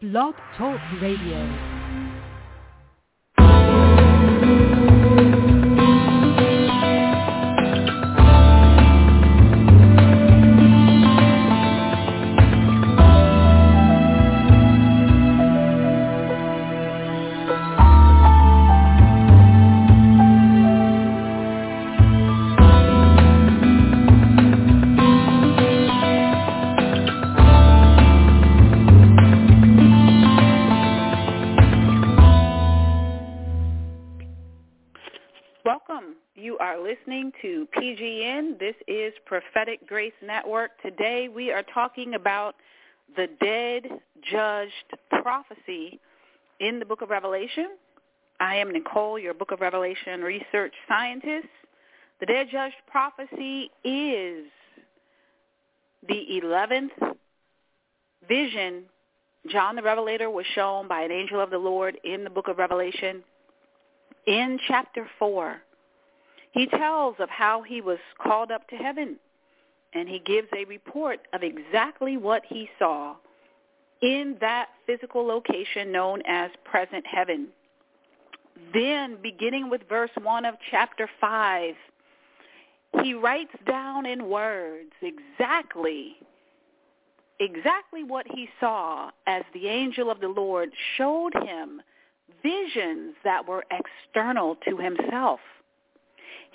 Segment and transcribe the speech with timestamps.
[0.00, 1.79] Blog Talk Radio.
[39.10, 40.70] Is Prophetic Grace Network.
[40.82, 42.54] Today we are talking about
[43.16, 43.82] the dead
[44.30, 44.72] judged
[45.22, 45.98] prophecy
[46.60, 47.70] in the book of Revelation.
[48.38, 51.48] I am Nicole, your book of Revelation research scientist.
[52.20, 54.46] The dead judged prophecy is
[56.06, 57.16] the 11th
[58.28, 58.84] vision
[59.50, 62.58] John the Revelator was shown by an angel of the Lord in the book of
[62.58, 63.24] Revelation
[64.28, 65.56] in chapter 4,
[66.52, 69.16] he tells of how he was called up to heaven,
[69.94, 73.16] and he gives a report of exactly what he saw
[74.02, 77.48] in that physical location known as present heaven.
[78.72, 81.74] Then, beginning with verse 1 of chapter 5,
[83.02, 86.16] he writes down in words exactly
[87.40, 91.80] exactly what he saw as the angel of the Lord showed him
[92.42, 95.40] visions that were external to himself.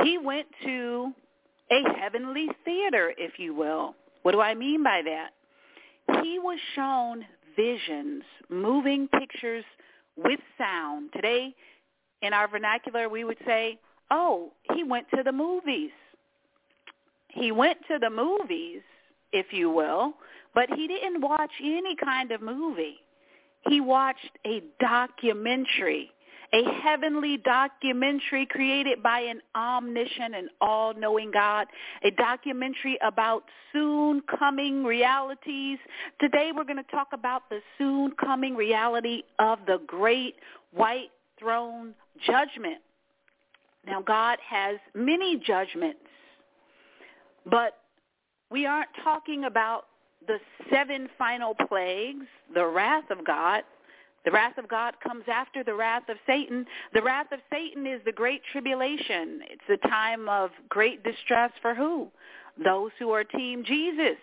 [0.03, 1.13] He went to
[1.71, 3.95] a heavenly theater, if you will.
[4.23, 6.21] What do I mean by that?
[6.23, 9.65] He was shown visions, moving pictures
[10.15, 11.09] with sound.
[11.13, 11.53] Today,
[12.21, 13.79] in our vernacular, we would say,
[14.11, 15.91] oh, he went to the movies.
[17.29, 18.81] He went to the movies,
[19.31, 20.13] if you will,
[20.53, 22.99] but he didn't watch any kind of movie
[23.69, 26.11] he watched a documentary,
[26.53, 31.67] a heavenly documentary created by an omniscient and all-knowing God,
[32.03, 35.79] a documentary about soon coming realities.
[36.19, 40.35] Today we're going to talk about the soon coming reality of the great
[40.71, 41.93] white throne
[42.25, 42.77] judgment.
[43.85, 45.99] Now God has many judgments,
[47.45, 47.77] but
[48.51, 49.85] we aren't talking about
[50.27, 50.37] the
[50.71, 53.63] seven final plagues, the wrath of God.
[54.25, 56.65] The wrath of God comes after the wrath of Satan.
[56.93, 59.41] The wrath of Satan is the great tribulation.
[59.49, 62.07] It's a time of great distress for who?
[62.63, 64.17] Those who are team Jesus.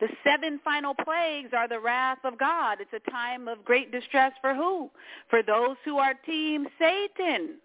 [0.00, 2.78] The seven final plagues are the wrath of God.
[2.80, 4.90] It's a time of great distress for who?
[5.30, 7.56] For those who are team Satan.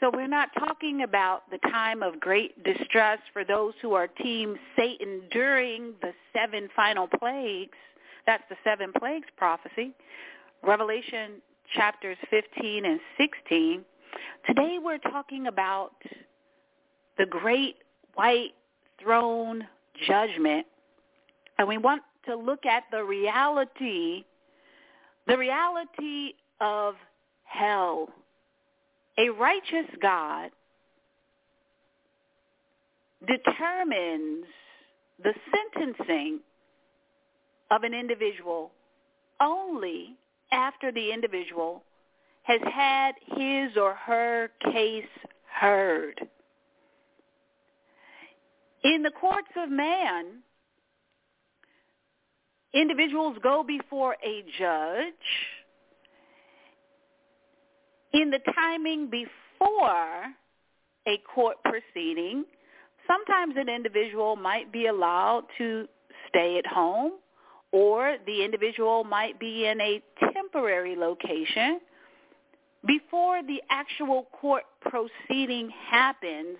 [0.00, 4.56] So we're not talking about the time of great distress for those who are team
[4.76, 7.76] Satan during the seven final plagues.
[8.26, 9.92] That's the seven plagues prophecy.
[10.62, 11.42] Revelation
[11.74, 13.84] chapters 15 and 16.
[14.46, 15.92] Today we're talking about
[17.18, 17.76] the great
[18.14, 18.52] white
[19.00, 19.66] throne
[20.06, 20.66] judgment.
[21.58, 24.24] And we want to look at the reality,
[25.26, 26.94] the reality of
[27.44, 28.08] hell
[29.18, 30.50] a righteous God
[33.26, 34.44] determines
[35.22, 36.40] the sentencing
[37.70, 38.70] of an individual
[39.40, 40.16] only
[40.52, 41.82] after the individual
[42.42, 45.04] has had his or her case
[45.52, 46.28] heard.
[48.84, 50.42] In the courts of man,
[52.72, 55.12] individuals go before a judge
[58.12, 60.24] in the timing before
[61.06, 62.44] a court proceeding,
[63.06, 65.86] sometimes an individual might be allowed to
[66.28, 67.12] stay at home
[67.72, 71.80] or the individual might be in a temporary location
[72.86, 76.56] before the actual court proceeding happens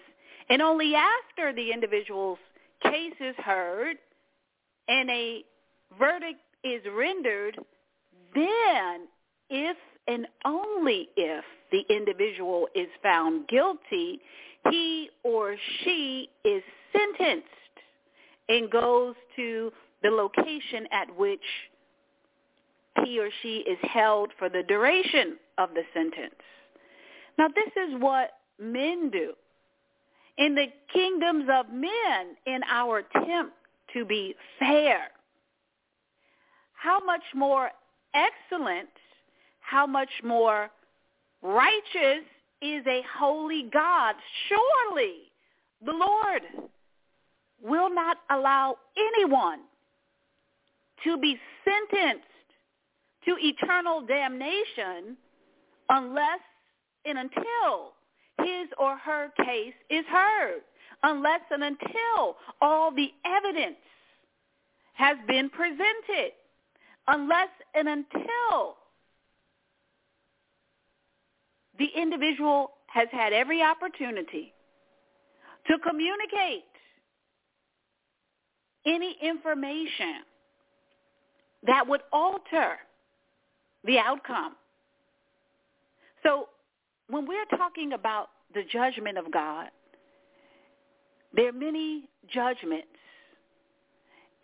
[0.48, 2.38] and only after the individual's
[2.82, 3.96] case is heard
[4.88, 5.44] and a
[5.98, 7.58] verdict is rendered,
[8.34, 9.08] then
[9.50, 9.76] if
[10.08, 14.20] and only if the individual is found guilty,
[14.70, 16.62] he or she is
[16.92, 17.46] sentenced
[18.48, 21.40] and goes to the location at which
[23.04, 26.34] he or she is held for the duration of the sentence.
[27.38, 29.32] Now this is what men do.
[30.38, 33.54] In the kingdoms of men, in our attempt
[33.94, 35.08] to be fair,
[36.74, 37.70] how much more
[38.14, 38.88] excellent
[39.66, 40.70] how much more
[41.42, 42.24] righteous
[42.62, 44.14] is a holy God.
[44.48, 45.32] Surely
[45.84, 46.42] the Lord
[47.62, 49.60] will not allow anyone
[51.04, 52.26] to be sentenced
[53.24, 55.16] to eternal damnation
[55.88, 56.40] unless
[57.04, 57.92] and until
[58.38, 60.60] his or her case is heard,
[61.02, 63.76] unless and until all the evidence
[64.94, 66.32] has been presented,
[67.08, 68.76] unless and until
[71.78, 74.52] the individual has had every opportunity
[75.66, 76.64] to communicate
[78.86, 80.22] any information
[81.64, 82.76] that would alter
[83.84, 84.56] the outcome.
[86.22, 86.48] So
[87.08, 89.68] when we're talking about the judgment of God,
[91.34, 92.86] there are many judgments,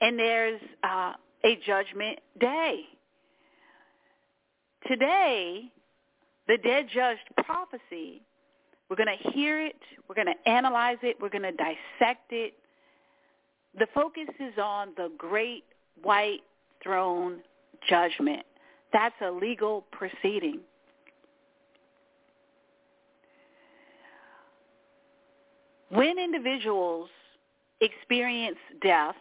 [0.01, 1.13] and there's uh,
[1.45, 2.83] a judgment day.
[4.87, 5.65] Today,
[6.49, 8.23] the dead judged prophecy,
[8.89, 9.77] we're going to hear it,
[10.09, 12.55] we're going to analyze it, we're going to dissect it.
[13.79, 15.65] The focus is on the great
[16.03, 16.41] white
[16.83, 17.39] throne
[17.89, 18.43] judgment.
[18.93, 20.61] That's a legal proceeding.
[25.89, 27.11] When individuals
[27.81, 29.17] experience death,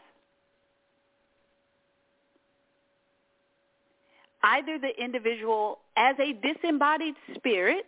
[4.43, 7.85] either the individual as a disembodied spirit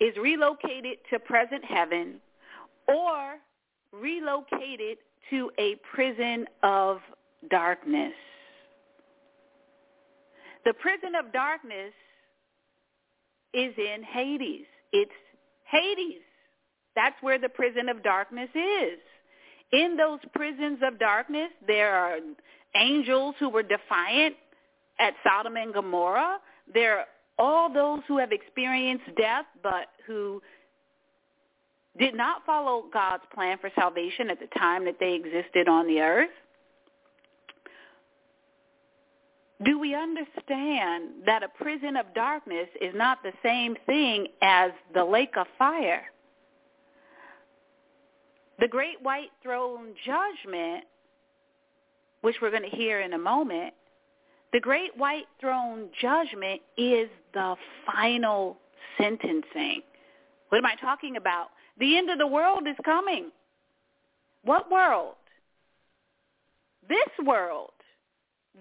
[0.00, 2.14] is relocated to present heaven
[2.88, 3.36] or
[3.92, 4.98] relocated
[5.28, 7.00] to a prison of
[7.48, 8.12] darkness.
[10.64, 11.92] The prison of darkness
[13.54, 14.66] is in Hades.
[14.92, 15.10] It's
[15.64, 16.20] Hades.
[16.94, 18.98] That's where the prison of darkness is.
[19.72, 22.18] In those prisons of darkness, there are
[22.74, 24.34] angels who were defiant
[24.98, 26.38] at Sodom and Gomorrah.
[26.72, 27.06] There are
[27.38, 30.42] all those who have experienced death but who
[31.98, 36.00] did not follow God's plan for salvation at the time that they existed on the
[36.00, 36.30] earth.
[39.62, 45.04] Do we understand that a prison of darkness is not the same thing as the
[45.04, 46.04] lake of fire?
[48.58, 50.84] The great white throne judgment,
[52.22, 53.74] which we're going to hear in a moment,
[54.52, 57.54] the great white throne judgment is the
[57.86, 58.56] final
[58.98, 59.82] sentencing.
[60.48, 61.48] What am I talking about?
[61.78, 63.30] The end of the world is coming.
[64.42, 65.14] What world?
[66.88, 67.70] This world.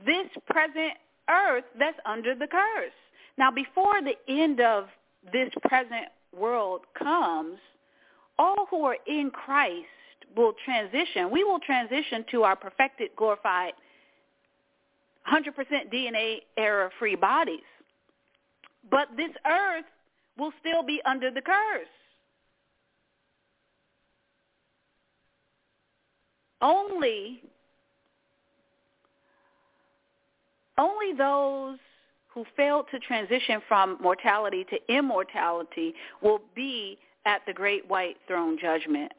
[0.06, 0.94] This present
[1.30, 2.92] earth that's under the curse.
[3.38, 4.88] Now, before the end of
[5.32, 6.08] this present
[6.38, 7.58] world comes,
[8.38, 9.88] all who are in Christ
[10.36, 11.32] will transition.
[11.32, 13.74] We will transition to our perfected, glorified,
[15.32, 17.60] 100% DNA error-free bodies.
[18.90, 19.86] But this earth
[20.38, 21.88] will still be under the curse.
[26.62, 27.42] Only
[30.80, 31.78] only those
[32.34, 38.58] who failed to transition from mortality to immortality will be at the great white throne
[38.60, 39.12] judgment.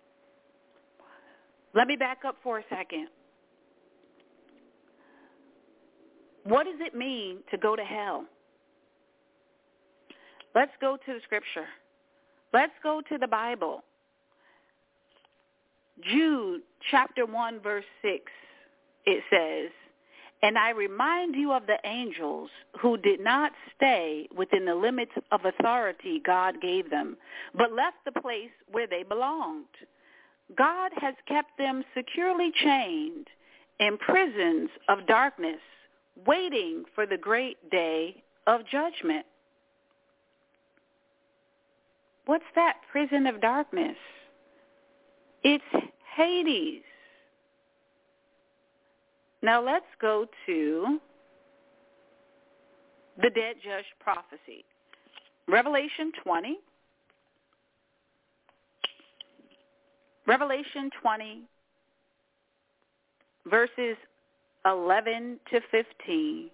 [1.74, 3.08] Let me back up for a second.
[6.44, 8.24] What does it mean to go to hell?
[10.54, 11.66] Let's go to the scripture.
[12.52, 13.84] Let's go to the Bible.
[16.02, 18.24] Jude chapter 1 verse 6,
[19.04, 19.70] it says,
[20.42, 25.44] and I remind you of the angels who did not stay within the limits of
[25.44, 27.16] authority God gave them,
[27.54, 29.66] but left the place where they belonged.
[30.56, 33.28] God has kept them securely chained
[33.78, 35.60] in prisons of darkness,
[36.26, 39.26] waiting for the great day of judgment.
[42.26, 43.96] What's that prison of darkness?
[45.42, 45.64] It's
[46.16, 46.82] Hades.
[49.42, 50.98] Now let's go to
[53.16, 54.64] the dead judge prophecy.
[55.48, 56.58] Revelation 20.
[60.26, 61.42] Revelation 20,
[63.50, 63.96] verses
[64.64, 66.50] 11 to 15.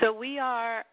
[0.00, 0.84] So we are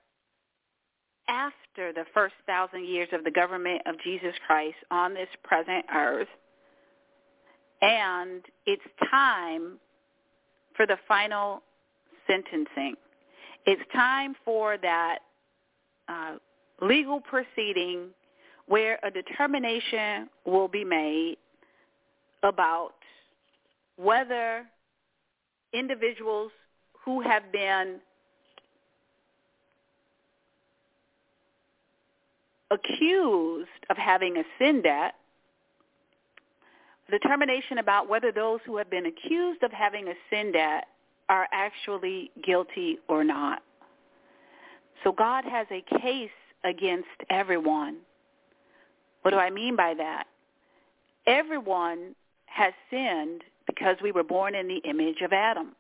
[1.30, 6.28] after the first thousand years of the government of Jesus Christ on this present earth
[7.82, 9.80] and it's time
[10.76, 11.62] for the final
[12.28, 12.96] sentencing.
[13.66, 15.20] It's time for that
[16.08, 16.36] uh,
[16.82, 18.10] legal proceeding
[18.68, 21.38] where a determination will be made
[22.44, 22.94] about
[23.98, 24.66] whether
[25.74, 26.52] individuals
[27.04, 28.00] who have been
[32.72, 35.16] accused of having a sin debt
[37.12, 40.86] determination about whether those who have been accused of having a sin debt
[41.30, 43.62] are actually guilty or not.
[45.04, 46.30] So God has a case
[46.64, 47.98] against everyone.
[49.22, 50.26] What do I mean by that?
[51.28, 52.16] Everyone
[52.46, 55.76] has sinned because we were born in the image of Adam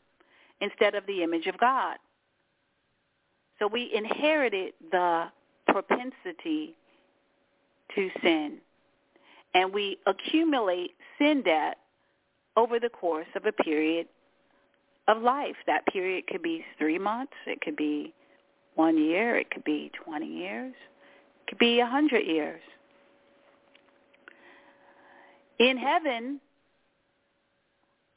[0.61, 1.97] instead of the image of God.
[3.59, 5.25] So we inherited the
[5.67, 6.75] propensity
[7.95, 8.57] to sin.
[9.53, 11.77] And we accumulate sin debt
[12.57, 14.07] over the course of a period
[15.07, 15.55] of life.
[15.67, 17.33] That period could be three months.
[17.45, 18.13] It could be
[18.75, 19.37] one year.
[19.37, 20.73] It could be 20 years.
[20.73, 22.61] It could be a 100 years.
[25.59, 26.39] In heaven,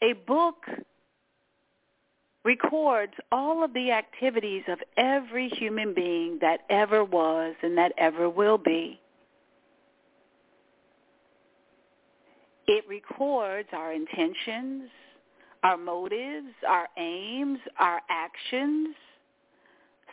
[0.02, 0.64] a book
[2.44, 8.28] records all of the activities of every human being that ever was and that ever
[8.28, 9.00] will be.
[12.66, 14.88] It records our intentions,
[15.62, 18.94] our motives, our aims, our actions.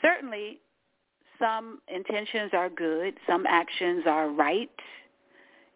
[0.02, 0.60] Certainly,
[1.40, 4.70] some intentions are good, some actions are right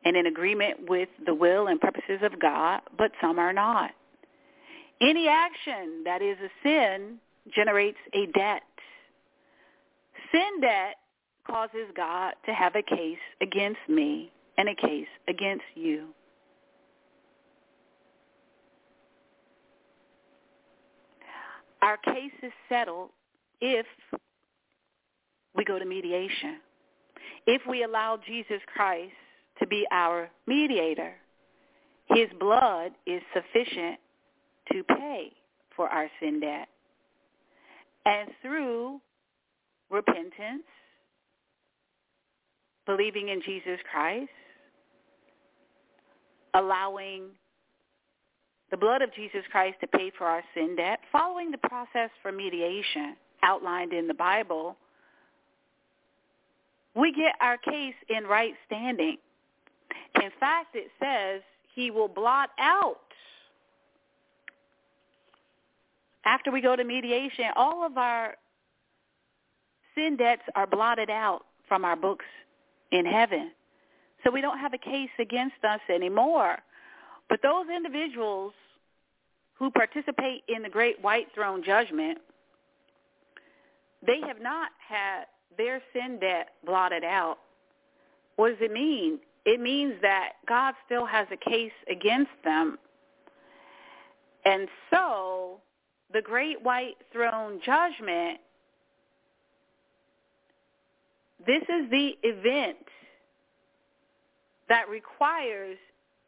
[0.06, 3.92] and in agreement with the will and purposes of God, but some are not.
[5.02, 7.18] Any action that is a sin
[7.54, 8.62] generates a debt.
[10.32, 10.96] Sin debt
[11.46, 16.10] causes God to have a case against me and a case against you.
[21.86, 23.12] Our case is settled
[23.62, 23.86] if
[25.56, 26.58] we go to mediation.
[27.46, 29.14] If we allow Jesus Christ
[29.60, 31.14] to be our mediator,
[32.08, 34.00] his blood is sufficient
[34.72, 35.32] to pay
[35.76, 36.68] for our sin debt.
[38.08, 39.00] And through
[39.92, 40.64] repentance,
[42.88, 44.32] believing in Jesus Christ,
[46.56, 47.30] allowing
[48.72, 52.32] the blood of Jesus Christ to pay for our sin debt, following the process for
[52.32, 54.76] mediation outlined in the Bible,
[56.96, 59.18] we get our case in right standing.
[60.22, 61.42] In fact, it says
[61.74, 62.98] he will blot out
[66.26, 68.36] after we go to mediation, all of our
[69.94, 72.26] sin debts are blotted out from our books
[72.92, 73.52] in heaven.
[74.24, 76.58] So we don't have a case against us anymore.
[77.30, 78.54] But those individuals
[79.56, 82.20] who participate in the great white throne judgment,
[84.06, 85.26] they have not had
[85.58, 87.38] their sin debt blotted out.
[88.36, 89.20] What does it mean?
[89.46, 92.78] It means that God still has a case against them.
[94.44, 95.62] And so
[96.14, 98.40] the great white throne judgment,
[101.46, 102.78] this is the event
[104.68, 105.78] that requires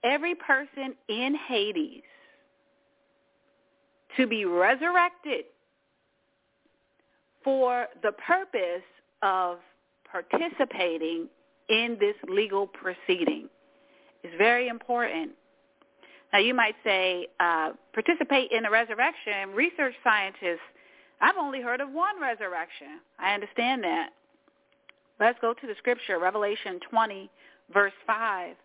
[0.04, 2.04] every person in Hades
[4.18, 5.46] to be resurrected
[7.44, 8.84] for the purpose
[9.22, 9.60] of
[10.12, 11.28] participating
[11.70, 13.50] in this legal proceeding.
[14.24, 15.32] It's very important.
[16.34, 19.52] Now you might say, uh, participate in the resurrection.
[19.54, 20.60] Research scientists,
[21.22, 23.00] I've only heard of one resurrection.
[23.20, 24.10] I understand that.
[25.20, 27.30] Let's go to the scripture, Revelation 20,
[27.74, 28.56] verse 5.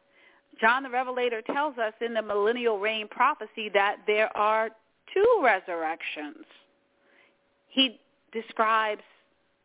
[0.61, 4.71] John the Revelator tells us in the millennial reign prophecy that there are
[5.13, 6.45] two resurrections.
[7.69, 7.99] He
[8.33, 9.03] describes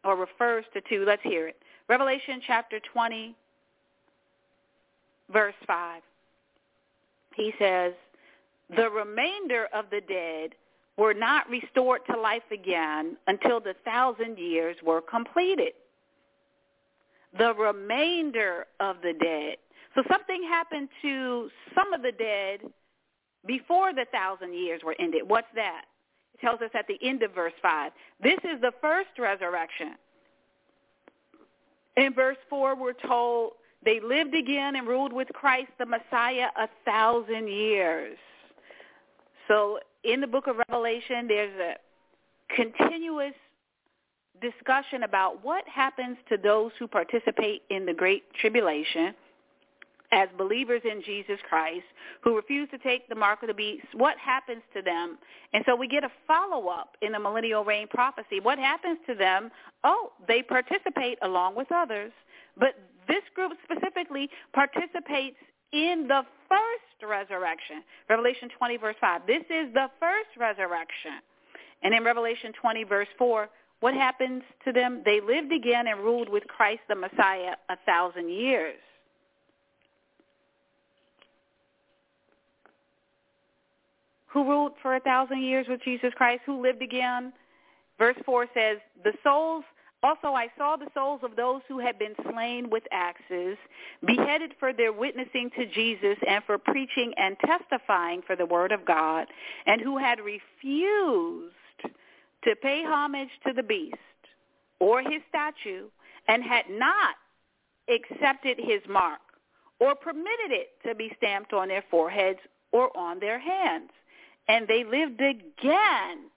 [0.04, 1.04] or refers to two.
[1.06, 1.58] Let's hear it.
[1.88, 3.36] Revelation chapter 20,
[5.32, 6.02] verse 5
[7.38, 7.94] he says,
[8.76, 10.56] the remainder of the dead
[10.98, 15.74] were not restored to life again until the thousand years were completed.
[17.38, 19.58] The remainder of the dead.
[19.98, 22.60] So something happened to some of the dead
[23.48, 25.24] before the thousand years were ended.
[25.26, 25.86] What's that?
[26.36, 27.92] It tells us at the end of verse 5.
[28.22, 29.96] This is the first resurrection.
[31.96, 36.70] In verse 4, we're told they lived again and ruled with Christ the Messiah a
[36.86, 38.20] thousand years.
[39.48, 43.34] So in the book of Revelation, there's a continuous
[44.44, 49.16] discussion about what happens to those who participate in the Great Tribulation
[50.12, 51.86] as believers in Jesus Christ
[52.24, 55.18] who refuse to take the mark of the beast, what happens to them?
[55.54, 58.40] And so we get a follow-up in the millennial reign prophecy.
[58.42, 59.52] What happens to them?
[59.84, 62.12] Oh, they participate along with others,
[62.58, 62.76] but
[63.08, 65.38] this group specifically participates
[65.74, 67.84] in the first resurrection.
[68.10, 69.22] Revelation 20, verse 5.
[69.28, 71.20] This is the first resurrection.
[71.84, 73.50] And in Revelation 20, verse 4,
[73.82, 75.02] what happens to them?
[75.06, 78.80] They lived again and ruled with Christ the Messiah a thousand years.
[84.38, 87.34] Who ruled for a thousand years with Jesus Christ, who lived again.
[87.98, 89.64] Verse 4 says, the souls,
[90.04, 93.58] also I saw the souls of those who had been slain with axes,
[94.06, 98.86] beheaded for their witnessing to Jesus and for preaching and testifying for the word of
[98.86, 99.26] God,
[99.66, 101.56] and who had refused
[102.44, 103.98] to pay homage to the beast
[104.80, 105.88] or his statue
[106.28, 107.16] and had not
[107.90, 109.20] accepted his mark
[109.80, 112.40] or permitted it to be stamped on their foreheads
[112.72, 113.90] or on their hands.
[114.48, 116.30] And they lived again.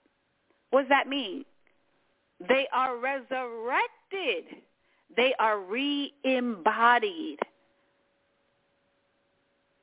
[0.69, 1.45] What does that mean?
[2.47, 4.61] They are resurrected.
[5.15, 7.39] They are re-embodied.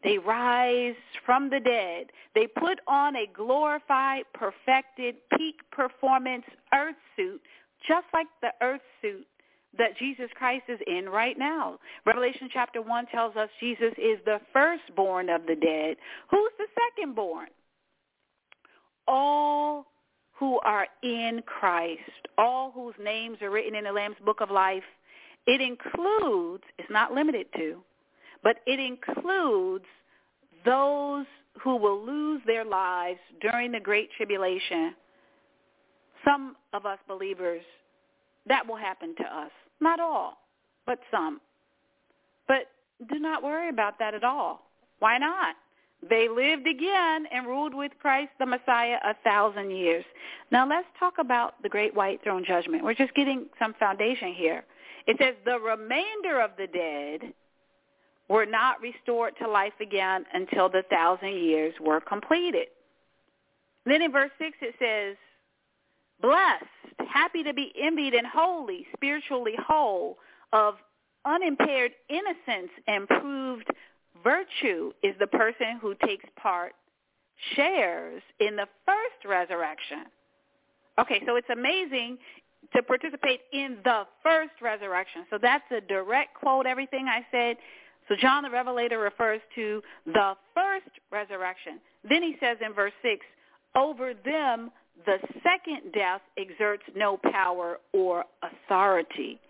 [0.04, 0.94] They rise
[1.26, 2.06] from the dead.
[2.34, 7.40] They put on a glorified, perfected, peak performance earth suit,
[7.86, 9.26] just like the earth suit
[9.76, 11.78] that Jesus Christ is in right now.
[12.06, 15.96] Revelation chapter 1 tells us Jesus is the firstborn of the dead.
[16.30, 17.46] Who's the secondborn?
[19.08, 19.86] All
[20.38, 22.00] who are in Christ,
[22.36, 24.84] all whose names are written in the Lamb's book of life.
[25.46, 27.82] It includes, it's not limited to,
[28.44, 29.86] but it includes
[30.64, 31.26] those
[31.62, 34.94] who will lose their lives during the Great Tribulation.
[36.24, 37.62] Some of us believers,
[38.46, 39.50] that will happen to us.
[39.80, 40.38] Not all,
[40.86, 41.40] but some.
[42.46, 42.68] But
[43.10, 44.70] do not worry about that at all.
[44.98, 45.56] Why not?
[46.08, 50.04] They lived again and ruled with Christ the Messiah a thousand years.
[50.52, 52.84] Now let's talk about the great white throne judgment.
[52.84, 54.64] We're just getting some foundation here.
[55.06, 57.32] It says the remainder of the dead
[58.28, 62.68] were not restored to life again until the thousand years were completed.
[63.86, 65.16] Then in verse 6 it says,
[66.20, 70.18] blessed, happy to be envied and holy, spiritually whole,
[70.52, 70.74] of
[71.24, 73.68] unimpaired innocence and proved
[74.22, 76.72] virtue is the person who takes part,
[77.54, 80.04] shares in the first resurrection.
[80.98, 82.18] Okay, so it's amazing
[82.74, 85.24] to participate in the first resurrection.
[85.30, 87.56] So that's a direct quote, everything I said.
[88.08, 91.78] So John the Revelator refers to the first resurrection.
[92.08, 93.24] Then he says in verse 6,
[93.76, 94.70] over them
[95.06, 99.40] the second death exerts no power or authority.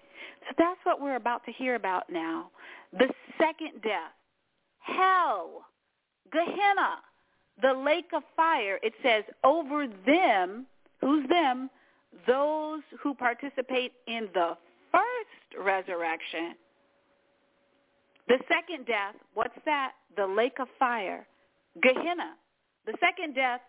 [0.49, 2.51] So that's what we're about to hear about now.
[2.93, 4.13] The second death,
[4.97, 5.67] hell,
[6.33, 6.99] Gehenna,
[7.63, 8.79] the lake of fire.
[8.83, 10.67] It says over them,
[11.01, 11.71] who's them?
[12.27, 14.57] Those who participate in the
[14.93, 16.55] first resurrection
[18.29, 19.93] the second death, what's that?
[20.17, 21.27] The lake of fire,
[21.83, 22.35] Gehenna.
[22.87, 23.61] The second death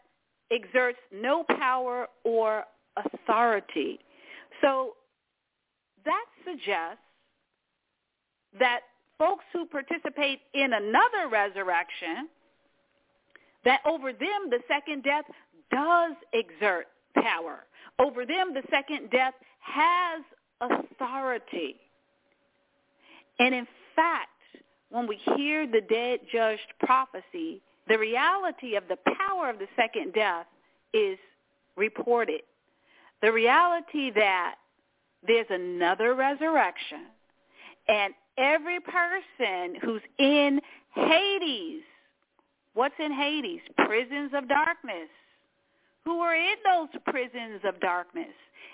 [0.51, 2.65] exerts no power or
[2.97, 3.99] authority.
[4.61, 4.95] So
[6.03, 7.03] that suggests
[8.59, 8.81] that
[9.19, 12.29] folks who participate in another resurrection,
[13.65, 15.25] that over them the second death
[15.71, 17.65] does exert power.
[17.99, 20.23] Over them the second death has
[20.61, 21.75] authority.
[23.39, 24.29] And in fact,
[24.89, 30.13] when we hear the dead judged prophecy, the reality of the power of the second
[30.13, 30.45] death
[30.93, 31.17] is
[31.75, 32.41] reported.
[33.21, 34.55] The reality that
[35.27, 37.07] there's another resurrection
[37.87, 40.59] and every person who's in
[40.95, 41.83] Hades,
[42.73, 43.61] what's in Hades?
[43.77, 45.09] Prisons of darkness.
[46.05, 48.33] Who are in those prisons of darkness?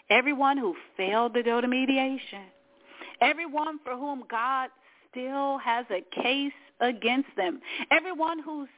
[0.10, 2.44] Everyone who failed to go to mediation.
[3.20, 4.70] Everyone for whom God
[5.12, 7.60] still has a case against them.
[7.92, 8.70] Everyone whose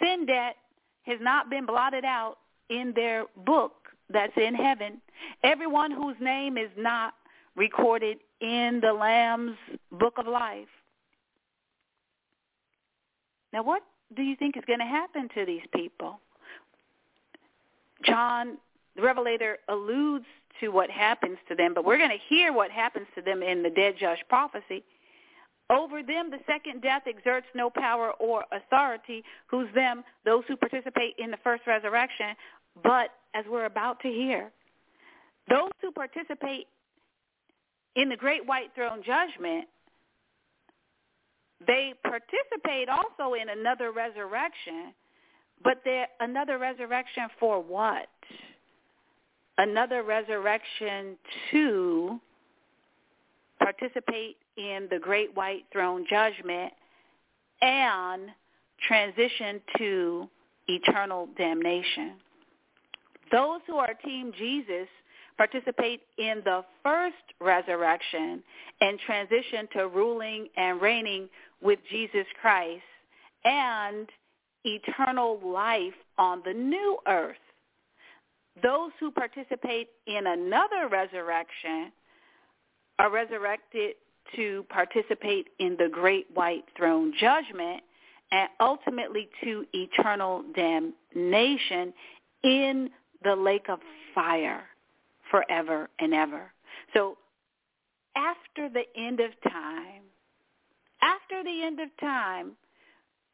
[0.00, 0.56] sin debt
[1.04, 2.38] has not been blotted out
[2.70, 3.72] in their book
[4.10, 5.00] that's in heaven.
[5.42, 7.14] Everyone whose name is not
[7.56, 9.56] recorded in the Lamb's
[9.90, 10.68] book of life.
[13.52, 13.82] Now what
[14.16, 16.20] do you think is going to happen to these people?
[18.04, 18.58] John,
[18.96, 20.26] the Revelator, alludes
[20.60, 23.62] to what happens to them, but we're going to hear what happens to them in
[23.62, 24.84] the dead judge prophecy.
[25.70, 29.24] Over them the second death exerts no power or authority.
[29.46, 30.04] Who's them?
[30.24, 32.34] Those who participate in the first resurrection.
[32.82, 34.50] But as we're about to hear,
[35.48, 36.66] those who participate
[37.96, 39.66] in the great white throne judgment,
[41.66, 44.94] they participate also in another resurrection,
[45.62, 48.08] but they're another resurrection for what?
[49.58, 51.16] Another resurrection
[51.50, 52.18] to
[53.58, 56.72] participate in the great white throne judgment
[57.60, 58.22] and
[58.88, 60.28] transition to
[60.66, 62.14] eternal damnation.
[63.30, 64.88] Those who are Team Jesus
[65.36, 68.42] participate in the first resurrection
[68.80, 71.28] and transition to ruling and reigning
[71.60, 72.82] with Jesus Christ.
[73.44, 74.08] And
[74.64, 77.36] eternal life on the new earth.
[78.62, 81.92] Those who participate in another resurrection
[82.98, 83.94] are resurrected
[84.36, 87.82] to participate in the great white throne judgment
[88.30, 91.92] and ultimately to eternal damnation
[92.44, 92.90] in
[93.24, 93.78] the lake of
[94.14, 94.64] fire
[95.32, 96.52] forever and ever.
[96.94, 97.18] So
[98.14, 100.02] after the end of time,
[101.02, 102.52] after the end of time,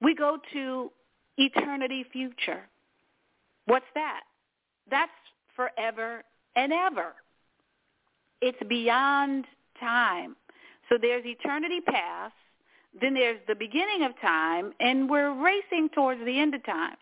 [0.01, 0.91] we go to
[1.37, 2.63] eternity future.
[3.67, 4.23] What's that?
[4.91, 5.11] That's
[5.55, 6.23] forever
[6.57, 7.15] and ever.
[8.41, 9.45] It's beyond
[9.79, 10.37] time.
[10.89, 12.33] So there's eternity past,
[12.99, 16.97] then there's the beginning of time, and we're racing towards the end of time.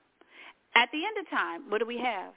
[0.75, 2.33] At the end of time, what do we have?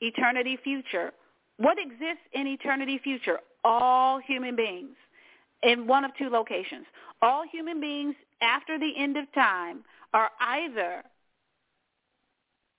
[0.00, 1.12] Eternity future.
[1.58, 3.38] What exists in eternity future?
[3.64, 4.96] All human beings
[5.62, 6.86] in one of two locations.
[7.20, 11.02] All human beings after the end of time are either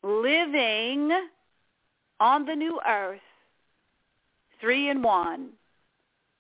[0.01, 1.11] living
[2.21, 3.19] on the new earth,
[4.61, 5.49] three in one,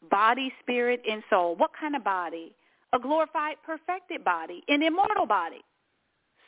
[0.09, 1.55] body, spirit, and soul.
[1.55, 2.53] What kind of body?
[2.93, 5.61] A glorified, perfected body, an immortal body.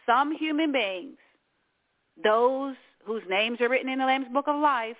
[0.05, 1.17] Some human beings,
[2.23, 2.75] those
[3.05, 4.97] whose names are written in the Lamb's Book of Life,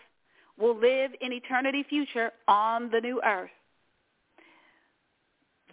[0.61, 3.49] will live in eternity future on the new earth.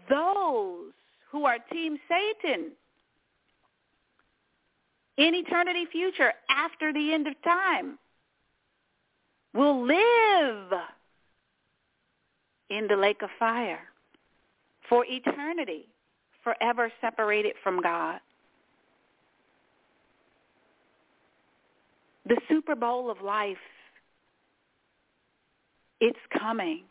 [0.09, 0.93] Those
[1.31, 2.73] who are Team Satan
[5.19, 7.99] in eternity future after the end of time
[9.53, 10.73] will live
[12.71, 13.81] in the lake of fire
[14.89, 15.87] for eternity,
[16.43, 18.21] forever separated from God.
[22.27, 23.57] The Super Bowl of life,
[26.01, 26.85] it's coming.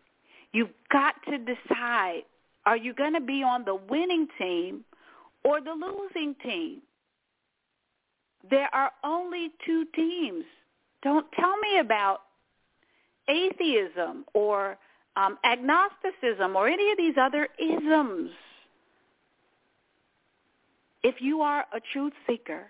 [0.54, 2.22] You've got to decide,
[2.65, 4.84] are you going to be on the winning team
[5.43, 6.82] or the losing team?
[8.50, 10.46] There are only two teams.
[11.04, 12.22] Don't tell me about
[13.28, 14.78] atheism or
[15.15, 18.32] um, agnosticism or any of these other isms.
[21.04, 22.67] If you are a truth seeker,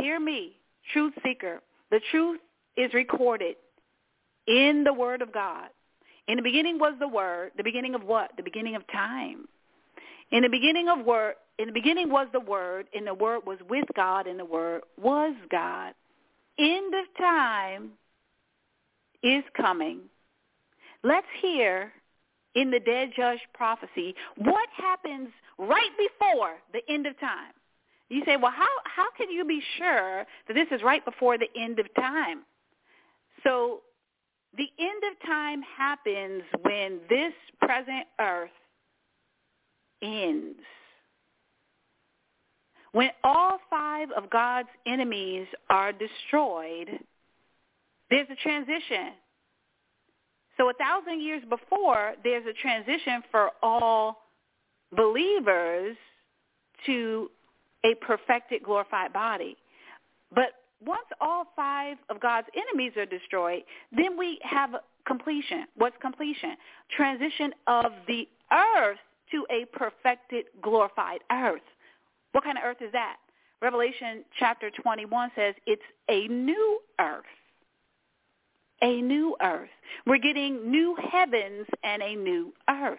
[0.00, 0.56] hear me,
[0.92, 1.60] truth seeker.
[1.90, 2.40] The truth
[2.76, 3.56] is recorded
[4.48, 5.68] in the Word of God.
[6.26, 7.52] In the beginning was the Word.
[7.56, 8.32] The beginning of what?
[8.36, 9.46] The beginning of time.
[10.32, 13.58] In the beginning of Word, in the beginning was the Word, and the Word was
[13.70, 15.94] with God, and the Word was God.
[16.58, 17.90] End of time
[19.22, 20.00] is coming
[21.04, 21.92] Let's hear
[22.54, 27.52] in the dead judge prophecy what happens right before the end of time.
[28.08, 31.48] You say, well, how, how can you be sure that this is right before the
[31.56, 32.42] end of time?
[33.44, 33.80] So
[34.56, 38.50] the end of time happens when this present earth
[40.02, 40.58] ends.
[42.92, 46.88] When all five of God's enemies are destroyed,
[48.10, 49.12] there's a transition
[50.58, 54.24] so a thousand years before, there's a transition for all
[54.94, 55.96] believers
[56.86, 57.30] to
[57.84, 59.56] a perfected, glorified body.
[60.34, 60.48] But
[60.84, 64.70] once all five of God's enemies are destroyed, then we have
[65.06, 65.66] completion.
[65.76, 66.56] What's completion?
[66.96, 68.98] Transition of the earth
[69.32, 71.62] to a perfected, glorified earth.
[72.32, 73.16] What kind of earth is that?
[73.60, 77.24] Revelation chapter 21 says it's a new earth
[78.82, 79.68] a new earth.
[80.06, 82.98] We're getting new heavens and a new earth.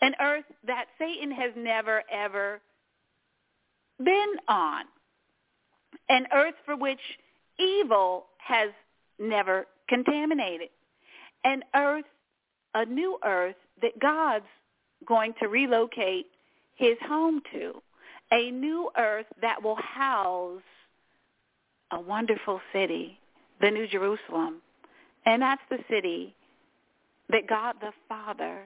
[0.00, 2.60] An earth that Satan has never, ever
[4.02, 4.84] been on.
[6.08, 7.00] An earth for which
[7.58, 8.70] evil has
[9.18, 10.68] never contaminated.
[11.44, 12.04] An earth,
[12.74, 14.44] a new earth that God's
[15.06, 16.26] going to relocate
[16.76, 17.82] his home to.
[18.32, 20.62] A new earth that will house
[21.90, 23.18] a wonderful city,
[23.60, 24.62] the New Jerusalem
[25.24, 26.34] and that's the city
[27.28, 28.62] that God the Father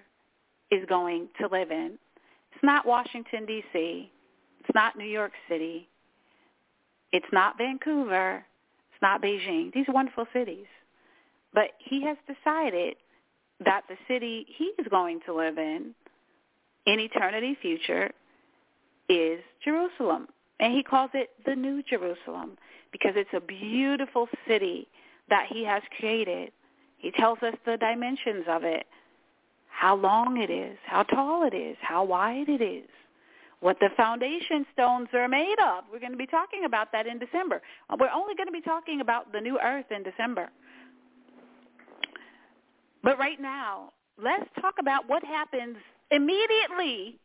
[0.71, 1.99] is going to live in.
[2.53, 4.11] It's not Washington, D.C.
[4.61, 5.89] It's not New York City.
[7.13, 8.45] It's not Vancouver.
[8.93, 9.73] It's not Beijing.
[9.73, 10.67] These are wonderful cities.
[11.53, 12.97] But he has decided
[13.65, 15.95] that the city he is going to live in
[16.87, 18.11] in eternity future
[19.09, 20.29] is Jerusalem.
[20.61, 22.57] And he calls it the New Jerusalem
[22.93, 24.89] because it's a beautiful city
[25.29, 26.53] that he has created.
[26.99, 28.87] He tells us the dimensions of it,
[29.69, 32.89] how long it is, how tall it is, how wide it is,
[33.67, 35.83] what the foundation stones are made of.
[35.93, 37.61] We're going to be talking about that in December.
[37.91, 40.51] Uh, we're only going to be talking about the new earth in December.
[43.03, 45.79] But right now, let's talk about what happens
[46.13, 47.19] immediately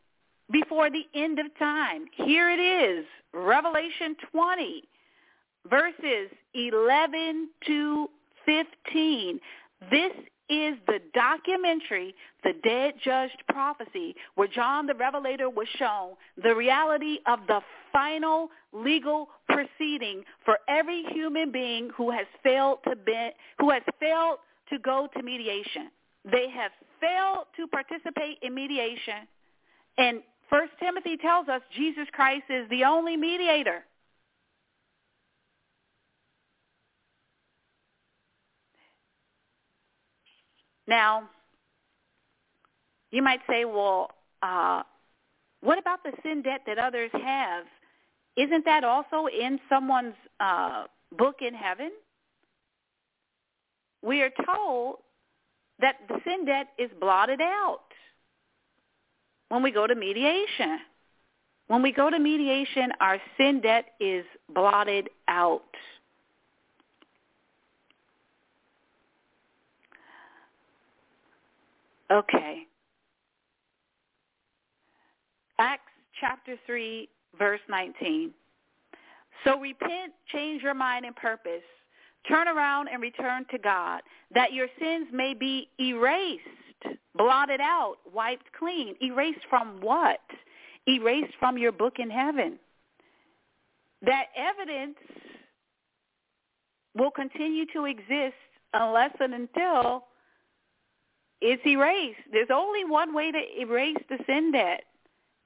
[0.52, 2.06] before the end of time.
[2.12, 4.84] Here it is, Revelation 20,
[5.70, 8.08] verses 11 to
[8.48, 9.40] 15.
[9.92, 10.12] This
[10.52, 17.20] is the documentary, The Dead Judged Prophecy, where John the Revelator was shown the reality
[17.26, 17.62] of the
[17.94, 24.40] final legal proceeding for every human being who has failed to be, who has failed
[24.70, 25.90] to go to mediation.
[26.30, 29.28] They have failed to participate in mediation.
[29.98, 33.86] And First Timothy tells us Jesus Christ is the only mediator.
[40.92, 41.30] Now,
[43.12, 44.12] you might say, well,
[44.44, 44.84] uh,
[45.62, 47.64] what about the sin debt that others have?
[48.36, 50.84] Isn't that also in someone's uh,
[51.18, 51.92] book in heaven?
[54.04, 54.98] We are told
[55.80, 57.80] that the sin debt is blotted out
[59.48, 60.80] when we go to mediation.
[61.68, 65.64] When we go to mediation, our sin debt is blotted out.
[72.12, 72.64] Okay.
[75.60, 75.84] Acts
[76.20, 78.32] chapter 3, verse 19.
[79.44, 81.64] So repent, change your mind and purpose.
[82.28, 84.02] Turn around and return to God,
[84.34, 86.44] that your sins may be erased,
[87.16, 88.96] blotted out, wiped clean.
[89.02, 90.20] Erased from what?
[90.88, 92.60] Erased from your book in heaven.
[94.04, 94.98] That evidence
[96.96, 98.36] will continue to exist
[98.74, 100.06] unless and until
[101.42, 102.20] it's erased.
[102.32, 104.84] There's only one way to erase the sin debt.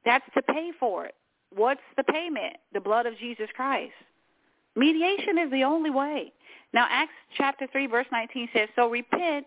[0.04, 1.16] That's to pay for it.
[1.56, 2.58] What's the payment?
[2.74, 3.94] The blood of Jesus Christ.
[4.76, 6.34] Mediation is the only way.
[6.74, 9.46] Now, Acts chapter 3, verse 19 says, So repent,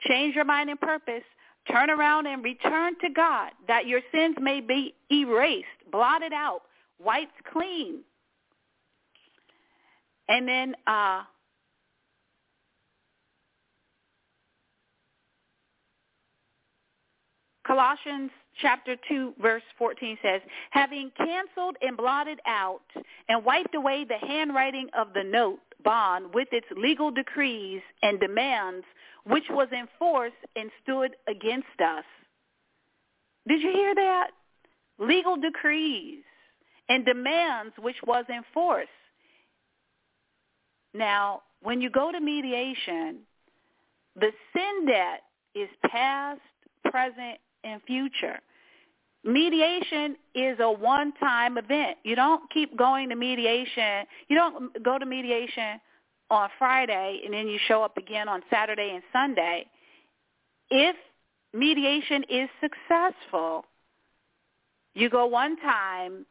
[0.00, 1.22] change your mind and purpose,
[1.70, 6.62] turn around and return to God, that your sins may be erased, blotted out,
[6.98, 8.00] wiped clean.
[10.28, 11.22] And then uh,
[17.66, 22.82] Colossians chapter 2 verse 14 says, having canceled and blotted out
[23.28, 28.84] and wiped away the handwriting of the note bond with its legal decrees and demands
[29.24, 32.04] which was in force and stood against us.
[33.48, 34.30] Did you hear that?
[34.98, 36.22] Legal decrees
[36.88, 38.86] and demands which was in force.
[40.94, 43.18] Now, when you go to mediation,
[44.14, 45.22] the sin debt
[45.54, 46.40] is past,
[46.84, 48.38] present, and future.
[49.24, 51.98] Mediation is a one-time event.
[52.04, 54.06] You don't keep going to mediation.
[54.28, 55.80] You don't go to mediation
[56.30, 59.66] on Friday and then you show up again on Saturday and Sunday.
[60.70, 60.94] If
[61.52, 63.64] mediation is successful,
[64.94, 66.24] you go one time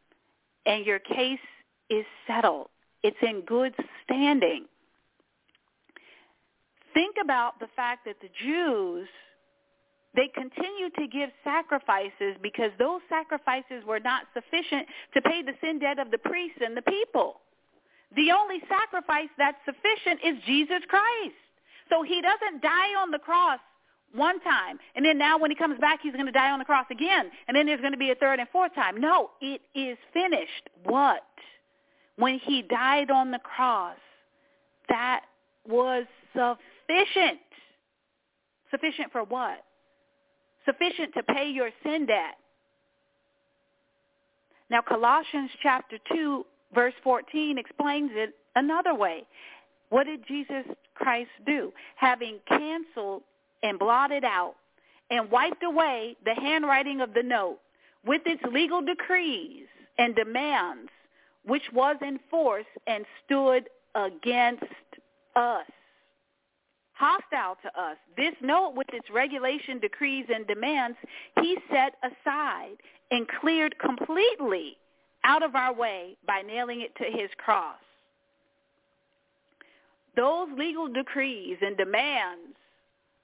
[0.64, 1.38] and your case
[1.90, 2.68] is settled.
[3.02, 4.64] It's in good standing.
[6.94, 9.06] Think about the fact that the Jews–
[10.16, 15.78] they continued to give sacrifices because those sacrifices were not sufficient to pay the sin
[15.78, 17.40] debt of the priests and the people.
[18.16, 21.36] The only sacrifice that's sufficient is Jesus Christ.
[21.90, 23.60] So he doesn't die on the cross
[24.14, 26.64] one time, and then now when he comes back, he's going to die on the
[26.64, 28.98] cross again, and then there's going to be a third and fourth time.
[28.98, 30.70] No, it is finished.
[30.84, 31.22] What?
[32.16, 33.98] When he died on the cross,
[34.88, 35.24] that
[35.68, 37.40] was sufficient.
[38.70, 39.62] Sufficient for what?
[40.66, 42.36] Sufficient to pay your sin debt.
[44.70, 49.24] Now Colossians chapter 2 verse 14 explains it another way.
[49.88, 51.72] What did Jesus Christ do?
[51.94, 53.22] Having canceled
[53.62, 54.56] and blotted out
[55.10, 57.58] and wiped away the handwriting of the note
[58.04, 59.66] with its legal decrees
[59.98, 60.90] and demands
[61.44, 64.64] which was in force and stood against
[65.36, 65.66] us
[66.96, 67.96] hostile to us.
[68.16, 70.96] This note with its regulation, decrees, and demands,
[71.40, 72.76] he set aside
[73.10, 74.76] and cleared completely
[75.24, 77.76] out of our way by nailing it to his cross.
[80.16, 82.56] Those legal decrees and demands,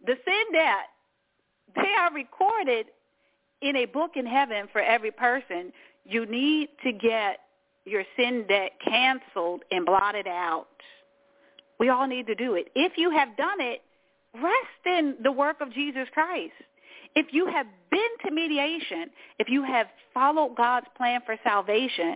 [0.06, 0.88] the sin debt,
[1.74, 2.87] they are recorded
[3.62, 5.72] in a book in heaven for every person.
[6.04, 7.38] You need to get
[7.87, 10.66] your sin debt canceled and blotted out.
[11.82, 12.68] We all need to do it.
[12.76, 13.82] If you have done it,
[14.34, 16.52] rest in the work of Jesus Christ.
[17.16, 22.14] If you have been to mediation, if you have followed God's plan for salvation,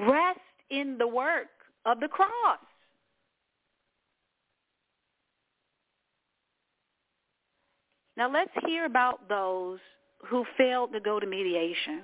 [0.00, 1.46] rest in the work
[1.86, 2.58] of the cross.
[8.16, 9.78] Now let's hear about those
[10.26, 12.02] who failed to go to mediation.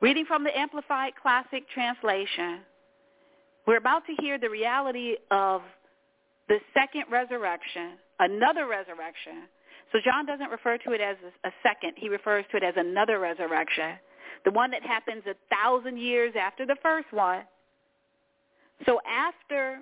[0.00, 2.60] Reading from the Amplified Classic Translation,
[3.68, 5.60] we're about to hear the reality of
[6.48, 9.42] the second resurrection, another resurrection.
[9.92, 11.92] So John doesn't refer to it as a second.
[11.98, 13.98] He refers to it as another resurrection,
[14.46, 17.42] the one that happens a thousand years after the first one.
[18.86, 19.80] So after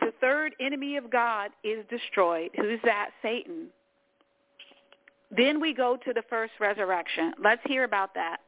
[0.00, 3.10] the third enemy of God is destroyed, who's that?
[3.22, 3.68] Satan.
[5.30, 7.34] Then we go to the first resurrection.
[7.40, 8.38] Let's hear about that.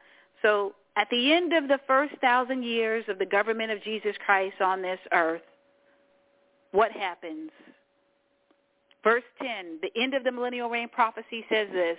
[0.43, 4.61] So at the end of the first thousand years of the government of Jesus Christ
[4.61, 5.43] on this earth,
[6.73, 7.51] what happens?
[9.05, 11.99] Verse 10, the end of the millennial reign prophecy says this,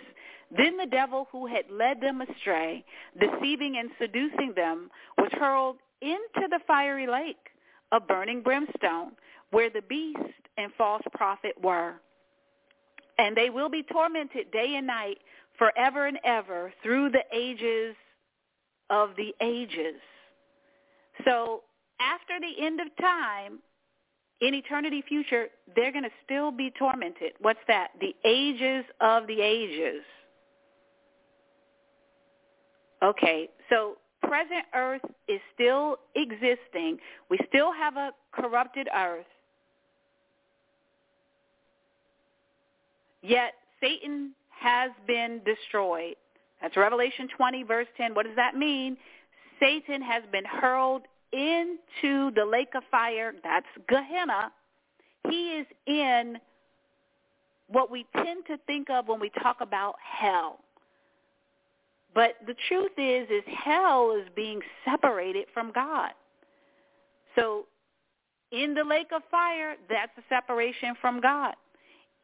[0.55, 2.83] Then the devil who had led them astray,
[3.17, 7.38] deceiving and seducing them, was hurled into the fiery lake
[7.93, 9.13] of burning brimstone,
[9.51, 10.19] where the beast
[10.57, 11.93] and false prophet were.
[13.17, 15.19] And they will be tormented day and night
[15.57, 17.95] forever and ever through the ages
[18.89, 19.99] of the ages.
[21.25, 21.63] So
[21.99, 23.60] after the end of time,
[24.41, 27.34] in eternity future, they're going to still be tormented.
[27.41, 27.89] What's that?
[27.99, 30.02] The ages of the ages.
[33.04, 36.97] Okay, so present earth is still existing.
[37.30, 39.25] We still have a corrupted earth.
[43.21, 46.15] Yet Satan has been destroyed.
[46.61, 48.13] That's Revelation 20, verse 10.
[48.13, 48.97] What does that mean?
[49.59, 53.33] Satan has been hurled into the lake of fire.
[53.43, 54.51] That's Gehenna.
[55.29, 56.37] He is in
[57.67, 60.59] what we tend to think of when we talk about hell.
[62.15, 66.11] But the truth is, is hell is being separated from God.
[67.35, 67.65] So
[68.51, 71.53] in the lake of fire, that's a separation from God.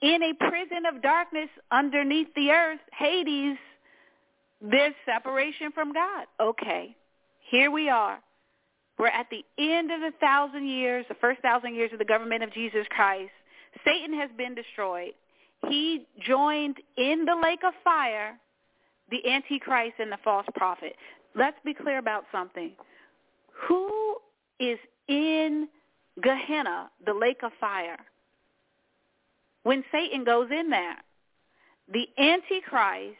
[0.02, 3.58] In a prison of darkness underneath the earth, Hades,
[4.62, 6.26] there's separation from God.
[6.40, 6.96] Okay,
[7.50, 8.20] here we are.
[8.98, 12.44] We're at the end of the thousand years, the first thousand years of the government
[12.44, 13.32] of Jesus Christ.
[13.86, 15.12] Satan has been destroyed.
[15.70, 18.38] He joined in the lake of fire
[19.12, 20.96] the Antichrist and the false prophet.
[21.36, 22.72] Let's be clear about something.
[23.68, 24.16] Who
[24.60, 25.68] is in
[26.22, 27.98] Gehenna, the lake of fire?
[29.64, 30.98] When Satan goes in there,
[31.92, 33.18] the Antichrist,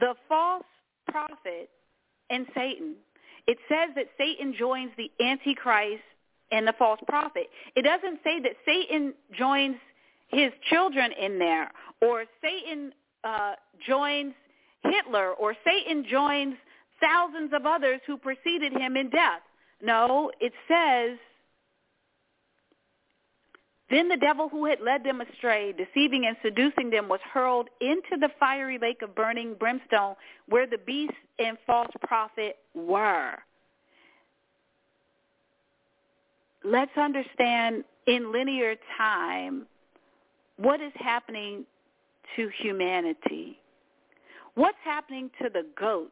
[0.00, 0.64] the false
[1.08, 1.70] prophet,
[2.30, 2.94] and Satan.
[3.46, 6.02] It says that Satan joins the Antichrist
[6.50, 7.48] and the false prophet.
[7.74, 9.76] It doesn't say that Satan joins
[10.28, 11.70] his children in there
[12.02, 12.92] or Satan
[13.24, 13.54] uh,
[13.86, 14.34] joins
[14.84, 16.54] Hitler or Satan joins
[17.00, 19.42] thousands of others who preceded him in death.
[19.82, 21.18] No, it says,
[23.90, 28.16] then the devil who had led them astray, deceiving and seducing them, was hurled into
[28.18, 30.16] the fiery lake of burning brimstone
[30.48, 33.34] where the beast and false prophet were.
[36.64, 39.66] Let's understand in linear time
[40.56, 41.64] what is happening
[42.34, 43.60] to humanity.
[44.54, 46.10] What's happening to the goats?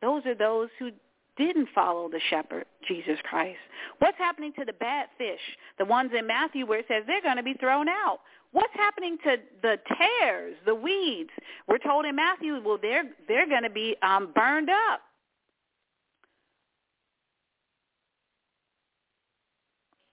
[0.00, 0.90] Those are those who
[1.38, 3.58] didn't follow the shepherd, Jesus Christ.
[4.00, 5.40] What's happening to the bad fish,
[5.78, 8.18] the ones in Matthew where it says they're going to be thrown out?
[8.52, 11.30] What's happening to the tares, the weeds?
[11.66, 15.00] We're told in Matthew, well, they're they're going to be um, burned up.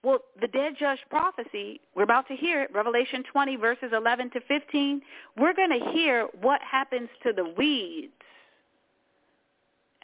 [0.06, 4.40] Well, the dead judge prophecy, we're about to hear it, Revelation 20, verses 11 to
[4.46, 5.02] 15.
[5.36, 8.12] We're going to hear what happens to the weeds.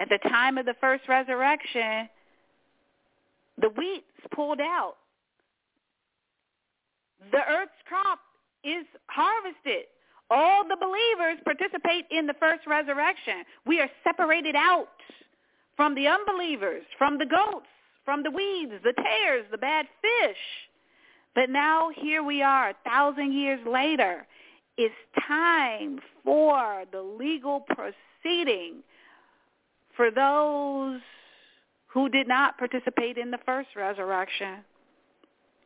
[0.02, 2.08] At the time of the first resurrection,
[3.60, 4.02] the wheat's
[4.34, 4.96] pulled out.
[7.30, 8.18] The earth's crop
[8.64, 9.84] is harvested.
[10.28, 13.44] All the believers participate in the first resurrection.
[13.64, 14.88] We are separated out
[15.76, 17.66] from the unbelievers, from the goats,
[18.04, 20.36] from the weeds, the tares, the bad fish.
[21.36, 24.26] But now here we are, a thousand years later.
[24.76, 24.94] It's
[25.28, 28.82] time for the legal proceeding
[29.96, 31.00] for those
[31.86, 34.64] who did not participate in the first resurrection,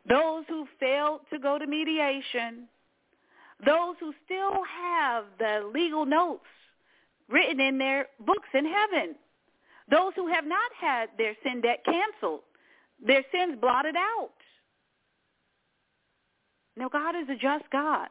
[0.09, 2.69] those who failed to go to mediation,
[3.65, 6.45] those who still have the legal notes
[7.29, 9.15] written in their books in heaven,
[9.91, 12.41] those who have not had their sin debt canceled,
[13.05, 14.31] their sins blotted out.
[16.77, 18.09] Now, God is a just God.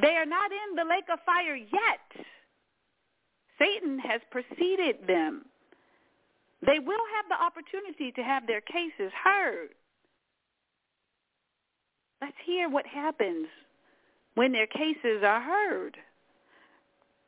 [0.00, 2.26] They are not in the lake of fire yet.
[3.58, 5.44] Satan has preceded them.
[6.64, 9.70] They will have the opportunity to have their cases heard.
[12.20, 13.46] Let's hear what happens
[14.34, 15.96] when their cases are heard.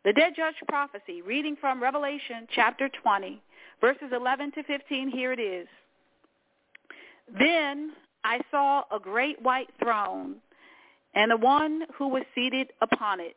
[0.05, 3.41] The dead judge prophecy, reading from Revelation chapter 20,
[3.81, 5.68] verses 11 to 15, here it is.
[7.39, 7.93] Then
[8.24, 10.37] I saw a great white throne
[11.14, 13.37] and the one who was seated upon it,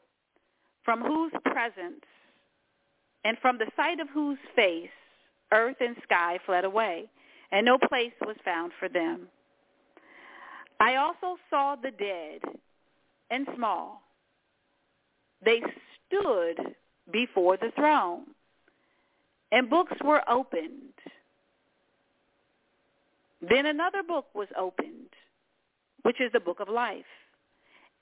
[0.83, 2.03] from whose presence
[3.23, 4.89] and from the sight of whose face
[5.51, 7.05] earth and sky fled away,
[7.51, 9.27] and no place was found for them.
[10.79, 12.41] I also saw the dead
[13.29, 14.01] and small.
[15.45, 15.61] They
[16.07, 16.75] stood
[17.11, 18.23] before the throne,
[19.51, 20.93] and books were opened.
[23.47, 25.09] Then another book was opened,
[26.01, 27.05] which is the book of life.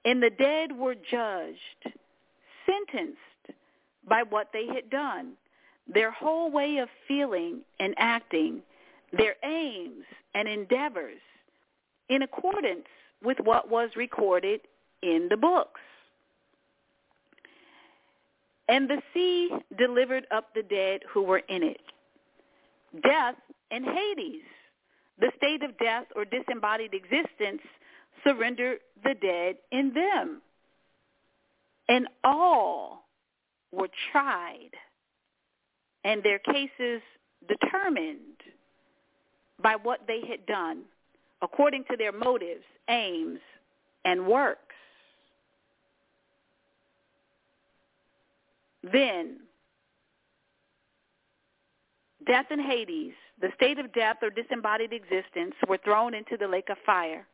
[0.06, 1.98] And the dead were judged,
[2.66, 3.20] sentenced
[4.08, 5.34] by what they had done,
[5.88, 8.62] their whole way of feeling and acting,
[9.12, 11.20] their aims and endeavors,
[12.10, 12.88] in accordance
[13.24, 14.62] with what was recorded
[15.02, 15.80] in the books.
[18.68, 21.82] And the sea delivered up the dead who were in it.
[23.04, 23.36] Death
[23.70, 24.44] and Hades,
[25.20, 27.62] the state of death or disembodied existence,
[28.24, 30.42] surrendered the dead in them.
[31.90, 33.04] And all
[33.72, 34.72] were tried
[36.04, 37.02] and their cases
[37.48, 38.20] determined
[39.62, 40.84] by what they had done
[41.42, 43.40] according to their motives, aims,
[44.06, 44.76] and works.
[48.84, 49.38] Then
[52.26, 56.70] death and Hades, the state of death or disembodied existence, were thrown into the lake
[56.70, 57.26] of fire.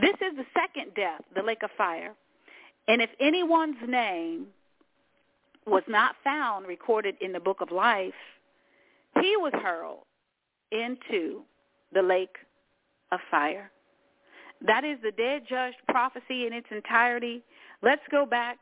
[0.00, 2.14] This is the second death, the lake of fire.
[2.88, 4.46] And if anyone's name
[5.66, 8.14] was not found recorded in the book of life,
[9.20, 10.04] he was hurled
[10.70, 11.42] into
[11.92, 12.36] the lake
[13.12, 13.70] of fire.
[14.66, 17.42] That is the dead judged prophecy in its entirety.
[17.82, 18.58] Let's go back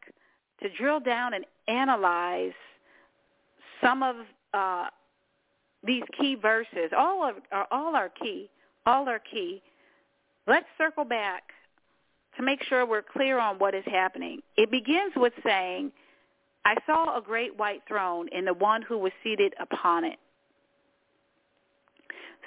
[0.63, 2.53] to drill down and analyze
[3.83, 4.17] some of
[4.53, 4.87] uh,
[5.85, 6.91] these key verses.
[6.97, 8.51] All of are all are key.
[8.87, 9.63] All are key.
[10.47, 11.45] Let's circle back
[12.37, 14.41] to make sure we're clear on what is happening.
[14.57, 15.93] It begins with saying,
[16.65, 20.19] I saw a great white throne and the one who was seated upon it.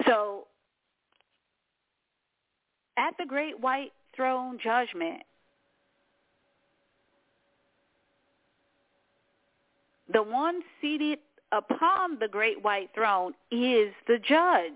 [0.05, 0.47] So
[2.97, 5.24] at the great white throne judgment,
[10.11, 11.20] the one seated
[11.51, 14.72] upon the great white throne is the judge.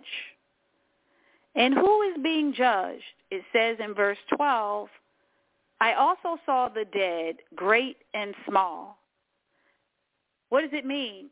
[1.56, 3.04] And who is being judged?
[3.32, 4.90] It says in verse 12,
[5.82, 9.00] I also saw the dead, great and small.
[10.50, 11.30] What does it mean?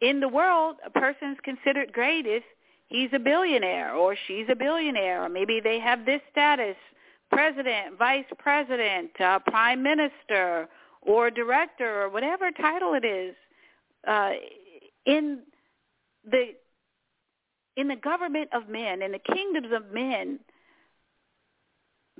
[0.00, 2.42] In the world, a person is considered great if
[2.88, 6.76] he's a billionaire or she's a billionaire or maybe they have this status,
[7.30, 10.68] president, vice president, uh, prime minister,
[11.02, 13.34] or director or whatever title it is.
[14.06, 14.32] Uh,
[15.06, 15.40] in
[16.30, 16.54] the
[17.76, 20.38] in the government of men, in the kingdoms of men,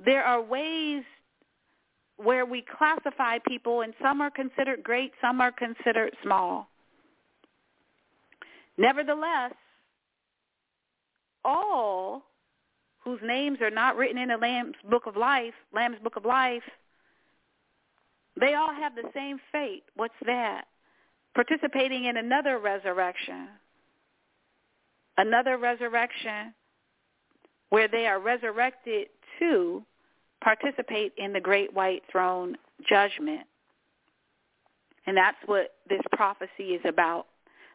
[0.03, 1.03] there are ways
[2.23, 6.67] where we classify people and some are considered great, some are considered small.
[8.77, 9.53] Nevertheless,
[11.43, 12.23] all
[13.03, 16.63] whose names are not written in the Lamb's Book of Life, Lamb's Book of Life,
[18.39, 19.83] they all have the same fate.
[19.95, 20.65] What's that?
[21.33, 23.47] Participating in another resurrection.
[25.17, 26.53] Another resurrection
[27.69, 29.07] where they are resurrected
[29.39, 29.83] to
[30.43, 33.41] participate in the great white throne judgment.
[35.05, 37.27] And that's what this prophecy is about.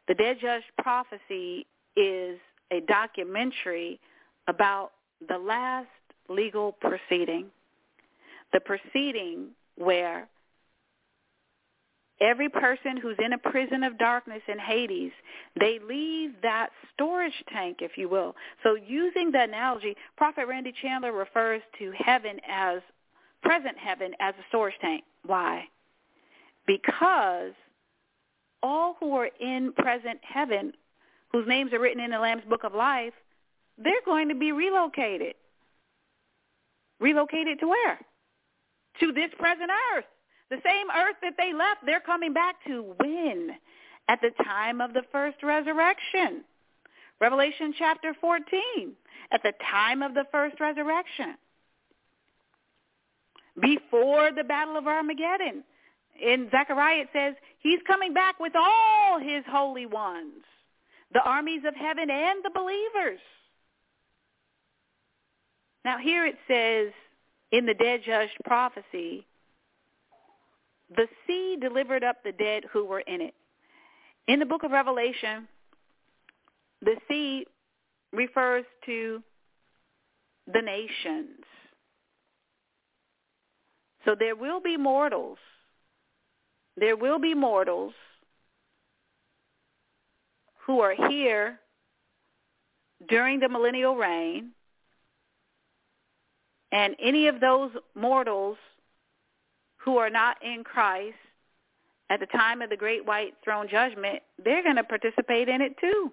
[0.08, 2.38] The Dead Judge prophecy is
[2.70, 3.98] a documentary
[4.48, 4.92] about
[5.28, 5.88] the last
[6.28, 7.46] legal proceeding,
[8.52, 10.28] the proceeding where
[12.20, 15.12] every person who's in a prison of darkness in Hades,
[15.58, 18.34] they leave that storage tank, if you will.
[18.62, 22.80] So using the analogy, Prophet Randy Chandler refers to heaven as,
[23.42, 25.04] present heaven as a storage tank.
[25.24, 25.64] Why?
[26.66, 27.52] Because
[28.62, 30.72] all who are in present heaven,
[31.30, 33.12] whose names are written in the Lamb's Book of Life,
[33.78, 35.34] they're going to be relocated.
[36.98, 37.98] Relocated to where?
[39.00, 40.06] To this present earth.
[40.50, 43.50] The same earth that they left, they're coming back to when?
[44.08, 46.44] At the time of the first resurrection.
[47.20, 48.92] Revelation chapter 14,
[49.32, 51.34] at the time of the first resurrection.
[53.60, 55.64] Before the battle of Armageddon.
[56.20, 60.44] In Zechariah it says, he's coming back with all his holy ones,
[61.12, 63.20] the armies of heaven and the believers.
[65.84, 66.92] Now here it says
[67.52, 69.26] in the dead judged prophecy,
[70.94, 73.34] the sea delivered up the dead who were in it.
[74.28, 75.48] In the book of Revelation,
[76.82, 77.46] the sea
[78.12, 79.22] refers to
[80.52, 81.40] the nations.
[84.04, 85.38] So there will be mortals.
[86.76, 87.94] There will be mortals
[90.66, 91.58] who are here
[93.08, 94.50] during the millennial reign.
[96.72, 98.58] And any of those mortals
[99.86, 101.14] who are not in Christ
[102.10, 105.76] at the time of the great white throne judgment, they're going to participate in it
[105.80, 106.12] too.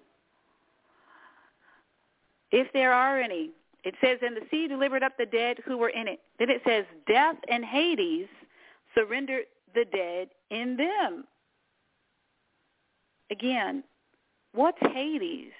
[2.50, 3.50] If there are any.
[3.82, 6.20] It says, and the sea delivered up the dead who were in it.
[6.38, 8.28] Then it says, death and Hades
[8.94, 9.44] surrendered
[9.74, 11.24] the dead in them.
[13.30, 13.82] Again,
[14.54, 15.52] what's Hades?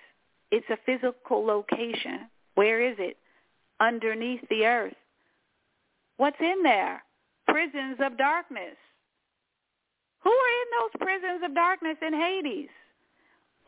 [0.50, 2.30] It's a physical location.
[2.54, 3.18] Where is it?
[3.80, 4.94] Underneath the earth.
[6.16, 7.02] What's in there?
[7.54, 8.74] Prisons of darkness.
[10.24, 12.68] Who are in those prisons of darkness in Hades?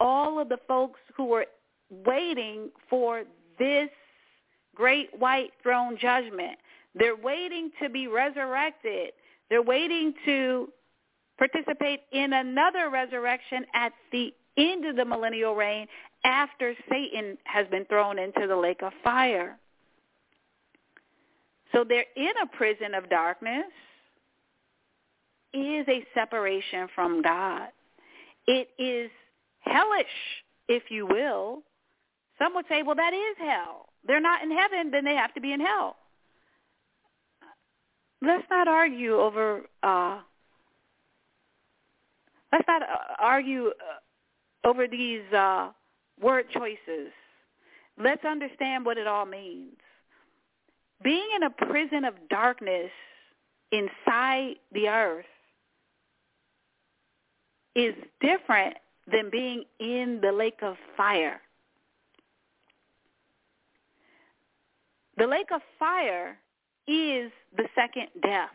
[0.00, 1.46] All of the folks who were
[1.88, 3.22] waiting for
[3.60, 3.88] this
[4.74, 6.58] great white throne judgment.
[6.96, 9.12] They're waiting to be resurrected.
[9.50, 10.68] They're waiting to
[11.38, 15.86] participate in another resurrection at the end of the millennial reign
[16.24, 19.58] after Satan has been thrown into the lake of fire.
[21.76, 23.66] So they're in a prison of darkness
[25.52, 27.68] is a separation from God.
[28.46, 29.10] It is
[29.60, 30.06] hellish,
[30.68, 31.62] if you will.
[32.38, 33.90] Some would say, well, that is hell.
[34.06, 35.96] They're not in heaven, then they have to be in hell.
[38.22, 39.60] Let's not argue over.
[39.82, 40.20] Uh,
[42.54, 42.86] let's not uh,
[43.18, 45.72] argue uh, over these uh,
[46.22, 47.12] word choices.
[48.02, 49.76] Let's understand what it all means
[51.02, 52.90] being in a prison of darkness
[53.72, 55.26] inside the earth
[57.74, 58.74] is different
[59.10, 61.40] than being in the lake of fire.
[65.18, 66.38] The lake of fire
[66.86, 68.50] is the second death.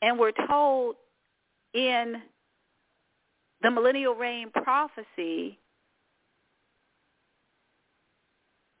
[0.00, 0.96] And we're told
[1.74, 2.16] in
[3.62, 5.58] the millennial reign prophecy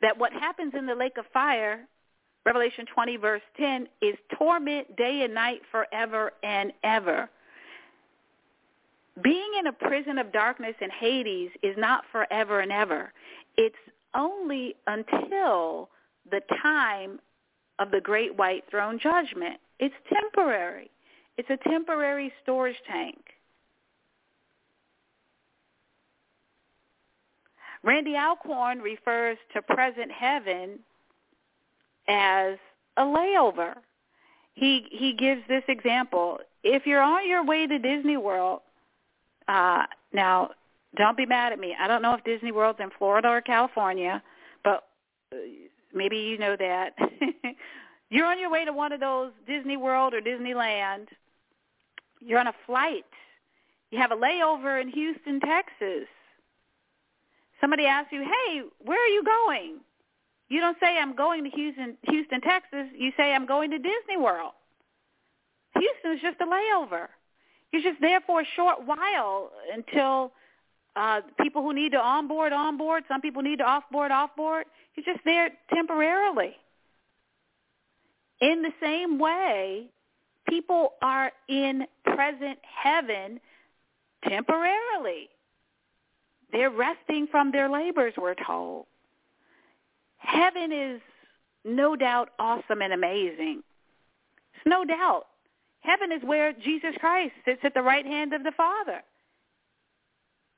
[0.00, 1.86] that what happens in the lake of fire
[2.44, 7.28] Revelation 20 verse 10 is torment day and night forever and ever.
[9.22, 13.12] Being in a prison of darkness in Hades is not forever and ever.
[13.56, 13.76] It's
[14.14, 15.90] only until
[16.30, 17.20] the time
[17.78, 19.58] of the great white throne judgment.
[19.78, 20.90] It's temporary.
[21.36, 23.18] It's a temporary storage tank.
[27.82, 30.78] Randy Alcorn refers to present heaven
[32.08, 32.58] as
[32.96, 33.74] a layover.
[34.54, 36.38] He he gives this example.
[36.62, 38.60] If you're on your way to Disney World,
[39.48, 40.50] uh, now
[40.96, 41.74] don't be mad at me.
[41.78, 44.22] I don't know if Disney World's in Florida or California,
[44.62, 44.84] but
[45.32, 45.36] uh,
[45.94, 46.94] maybe you know that.
[48.10, 51.06] you're on your way to one of those Disney World or Disneyland.
[52.20, 53.06] You're on a flight.
[53.90, 56.08] You have a layover in Houston, Texas.
[57.60, 59.80] Somebody asks you, "Hey, where are you going?"
[60.52, 62.88] You don't say I'm going to Houston, Houston, Texas.
[62.94, 64.52] You say I'm going to Disney World.
[65.74, 67.06] Houston's just a layover.
[67.72, 70.30] You're just there for a short while until
[70.94, 73.04] uh, people who need to onboard onboard.
[73.08, 74.64] Some people need to offboard offboard.
[74.94, 76.54] You're just there temporarily.
[78.42, 79.86] In the same way,
[80.46, 83.40] people are in present heaven
[84.28, 85.30] temporarily.
[86.52, 88.84] They're resting from their labors, we're told.
[90.22, 91.00] Heaven is
[91.64, 93.62] no doubt awesome and amazing.
[94.54, 95.26] It's no doubt.
[95.80, 99.02] Heaven is where Jesus Christ sits at the right hand of the Father.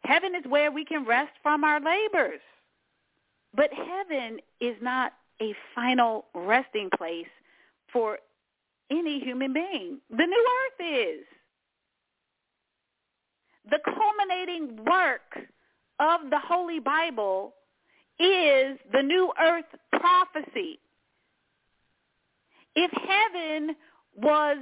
[0.05, 2.41] Heaven is where we can rest from our labors.
[3.55, 7.27] But heaven is not a final resting place
[7.93, 8.19] for
[8.91, 9.99] any human being.
[10.11, 11.25] The new earth is.
[13.71, 15.49] The culminating work
[15.99, 17.55] of the Holy Bible
[18.19, 20.79] is the new earth prophecy.
[22.77, 23.77] If heaven
[24.17, 24.59] was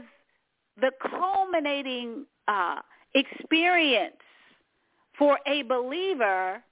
[0.81, 2.81] the culminating uh,
[3.15, 4.17] experience
[5.19, 6.63] for a believer,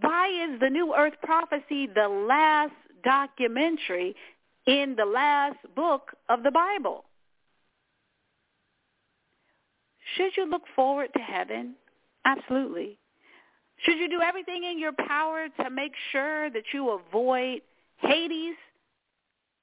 [0.00, 2.72] why is the new earth prophecy the last
[3.02, 4.14] documentary
[4.66, 7.04] in the last book of the Bible?
[10.16, 11.74] Should you look forward to heaven?
[12.24, 12.99] Absolutely.
[13.84, 17.62] Should you do everything in your power to make sure that you avoid
[17.98, 18.56] Hades?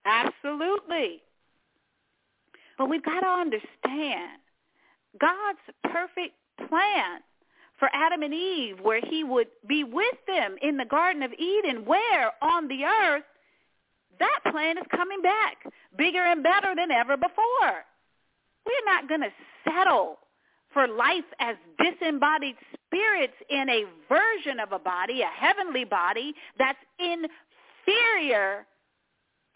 [0.05, 1.22] Absolutely.
[2.78, 4.39] But we've got to understand
[5.20, 6.36] God's perfect
[6.68, 7.22] plan
[7.80, 11.86] for Adam and Eve where he would be with them in the Garden of Eden
[11.86, 13.24] where on the earth
[14.20, 15.57] that plan is coming back
[15.97, 17.86] bigger and better than ever before.
[18.65, 19.32] We're not going to
[19.63, 20.18] settle
[20.74, 22.55] for life as disembodied
[22.97, 28.65] spirits in a version of a body, a heavenly body that's inferior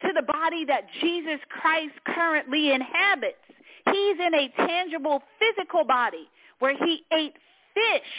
[0.01, 3.37] to the body that Jesus Christ currently inhabits.
[3.85, 6.29] He's in a tangible physical body
[6.59, 7.33] where he ate
[7.73, 8.11] fish,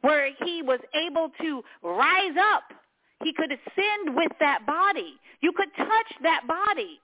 [0.00, 2.64] where he was able to rise up.
[3.22, 5.14] He could ascend with that body.
[5.42, 7.00] You could touch that body.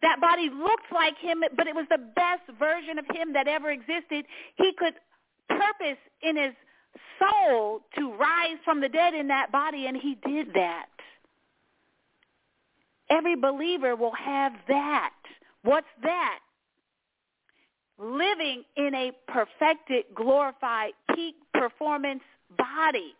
[0.00, 3.70] That body looked like him, but it was the best version of him that ever
[3.70, 4.24] existed.
[4.56, 4.94] He could
[5.48, 6.54] purpose in his
[7.18, 10.86] soul to rise from the dead in that body, and he did that.
[13.10, 15.14] Every believer will have that.
[15.62, 16.40] What's that?
[17.98, 22.22] Living in a perfected, glorified, peak performance
[22.56, 23.14] body.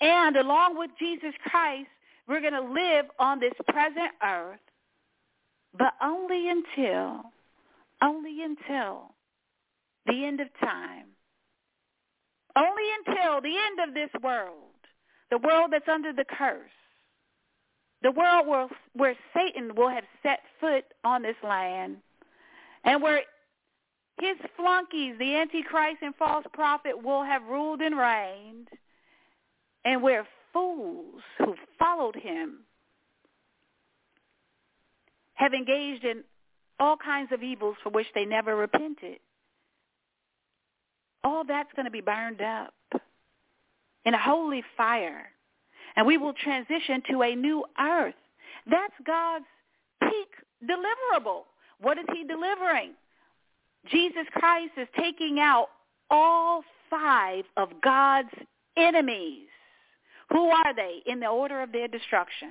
[0.00, 1.88] And along with Jesus Christ,
[2.28, 4.60] we're going to live on this present earth,
[5.78, 7.22] but only until,
[8.02, 9.14] only until
[10.06, 11.06] the end of time.
[12.56, 14.54] Only until the end of this world,
[15.30, 16.70] the world that's under the curse
[18.02, 21.96] the world where, where Satan will have set foot on this land
[22.84, 23.22] and where
[24.20, 28.68] his flunkies, the Antichrist and false prophet, will have ruled and reigned
[29.84, 32.60] and where fools who followed him
[35.34, 36.22] have engaged in
[36.78, 39.18] all kinds of evils for which they never repented.
[41.26, 42.72] All that's going to be burned up
[44.04, 45.26] in a holy fire
[45.96, 48.14] and we will transition to a new earth.
[48.70, 49.46] That's God's
[50.02, 50.28] peak
[50.62, 51.42] deliverable.
[51.80, 52.92] What is he delivering?
[53.90, 55.68] Jesus Christ is taking out
[56.10, 58.30] all five of God's
[58.76, 59.48] enemies.
[60.30, 62.50] Who are they in the order of their destruction?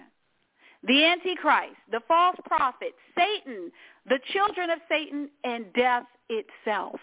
[0.84, 3.72] The Antichrist, the false prophet, Satan,
[4.06, 7.00] the children of Satan, and death itself.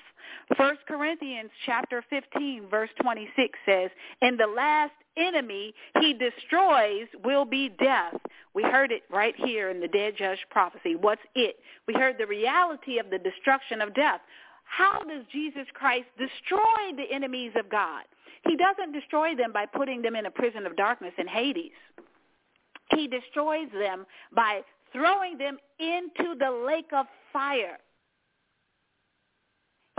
[0.56, 7.68] First Corinthians chapter 15 verse 26 says, "And the last enemy he destroys will be
[7.68, 8.16] death.
[8.54, 10.96] We heard it right here in the dead judge prophecy.
[10.96, 11.56] What's it?
[11.86, 14.20] We heard the reality of the destruction of death.
[14.64, 18.04] How does Jesus Christ destroy the enemies of God?
[18.44, 21.72] He doesn't destroy them by putting them in a prison of darkness in Hades.
[22.90, 24.62] He destroys them by
[24.92, 27.78] throwing them into the lake of fire.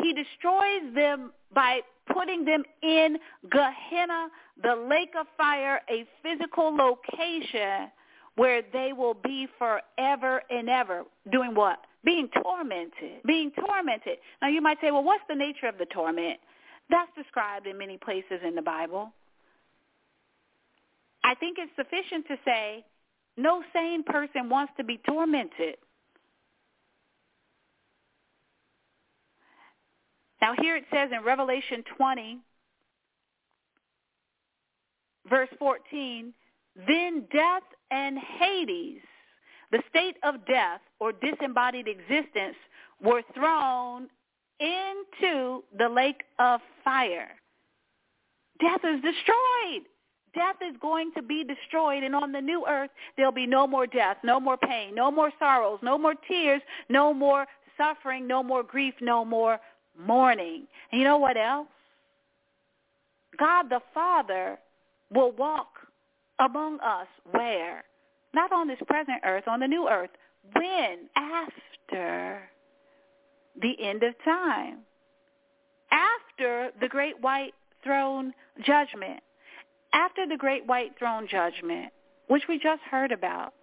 [0.03, 1.79] He destroys them by
[2.13, 3.17] putting them in
[3.49, 4.27] Gehenna,
[4.61, 7.89] the lake of fire, a physical location
[8.35, 11.03] where they will be forever and ever.
[11.31, 11.79] Doing what?
[12.03, 13.23] Being tormented.
[13.25, 14.17] Being tormented.
[14.41, 16.39] Now you might say, well, what's the nature of the torment?
[16.89, 19.13] That's described in many places in the Bible.
[21.23, 22.83] I think it's sufficient to say
[23.37, 25.77] no sane person wants to be tormented.
[30.43, 32.37] Now here it says in Revelation 20,
[35.29, 36.33] verse 14,
[36.85, 38.99] then death and Hades,
[39.71, 42.57] the state of death or disembodied existence,
[43.01, 44.09] were thrown
[44.59, 47.29] into the lake of fire.
[48.59, 49.83] Death is destroyed.
[50.35, 53.87] Death is going to be destroyed, and on the new earth, there'll be no more
[53.87, 57.45] death, no more pain, no more sorrows, no more tears, no more
[57.77, 59.57] suffering, no more grief, no more
[59.99, 60.67] mourning.
[60.91, 61.67] And you know what else?
[63.37, 64.57] God the Father
[65.13, 65.67] will walk
[66.39, 67.83] among us where?
[68.33, 70.09] Not on this present earth, on the new earth.
[70.53, 71.09] When?
[71.15, 72.41] After
[73.61, 74.79] the end of time.
[75.91, 78.33] After the great white throne
[78.65, 79.21] judgment.
[79.93, 81.91] After the great white throne judgment,
[82.27, 83.53] which we just heard about.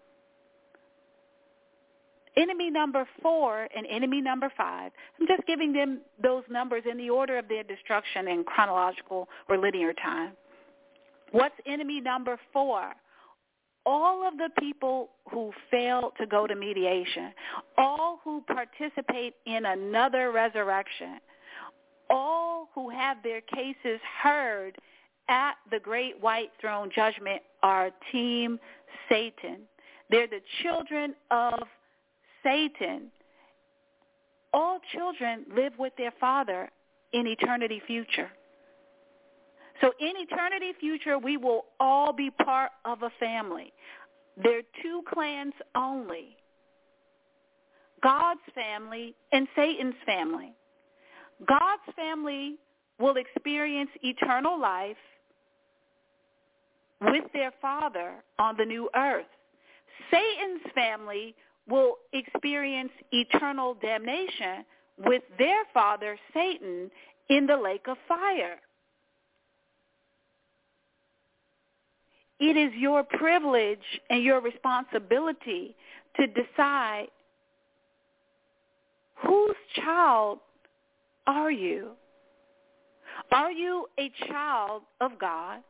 [2.37, 7.11] Enemy number four and enemy number five, I'm just giving them those numbers in the
[7.11, 10.33] order of their destruction in chronological or linear time.
[11.33, 12.93] What's enemy number four?
[13.87, 17.33] All of the people who fail to go to mediation,
[17.78, 21.18] all who participate in another resurrection,
[22.11, 24.76] all who have their cases heard
[25.28, 28.59] at the great white throne judgment are Team
[29.09, 29.61] Satan.
[30.11, 31.61] They're the children of
[32.43, 33.11] Satan,
[34.53, 36.70] all children live with their father
[37.12, 38.30] in eternity future.
[39.80, 43.72] So in eternity future, we will all be part of a family.
[44.43, 46.36] There are two clans only,
[48.03, 50.53] God's family and Satan's family.
[51.47, 52.57] God's family
[52.99, 54.97] will experience eternal life
[57.01, 59.26] with their father on the new earth.
[60.11, 61.34] Satan's family
[61.71, 64.64] will experience eternal damnation
[64.99, 66.91] with their father, Satan,
[67.29, 68.57] in the lake of fire.
[72.41, 75.77] It is your privilege and your responsibility
[76.16, 77.09] to decide
[79.27, 80.39] whose child
[81.27, 81.91] are you?
[83.33, 85.61] Are you a child of God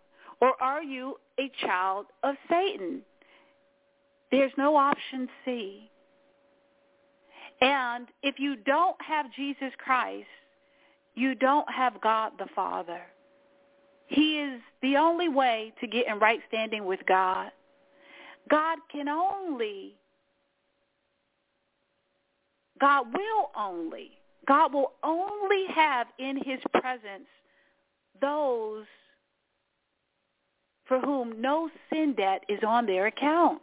[0.40, 3.02] or are you a child of Satan?
[4.30, 5.89] There's no option C.
[7.60, 10.26] And if you don't have Jesus Christ,
[11.14, 13.00] you don't have God the Father.
[14.06, 17.50] He is the only way to get in right standing with God.
[18.48, 19.94] God can only,
[22.80, 24.12] God will only,
[24.48, 27.28] God will only have in his presence
[28.20, 28.86] those
[30.86, 33.62] for whom no sin debt is on their account.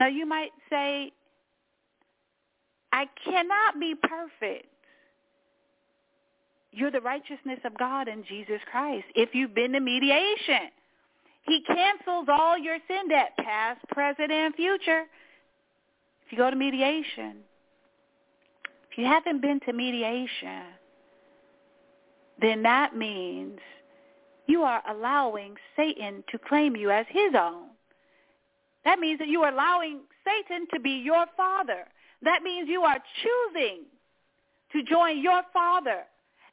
[0.00, 1.12] Now you might say,
[2.96, 4.68] I cannot be perfect.
[6.72, 9.04] You're the righteousness of God in Jesus Christ.
[9.14, 10.70] If you've been to mediation,
[11.42, 15.02] he cancels all your sin debt, past, present, and future.
[16.24, 17.36] If you go to mediation,
[18.90, 20.62] if you haven't been to mediation,
[22.40, 23.58] then that means
[24.46, 27.68] you are allowing Satan to claim you as his own.
[28.86, 31.84] That means that you are allowing Satan to be your father.
[32.22, 33.84] That means you are choosing
[34.72, 36.04] to join your father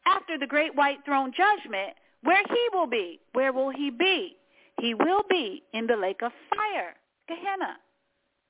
[0.05, 1.93] after the great white throne judgment,
[2.24, 3.20] where he will be.
[3.34, 4.38] Where will he be?
[4.80, 6.95] He will be in the lake of fire,
[7.28, 7.78] Gehenna.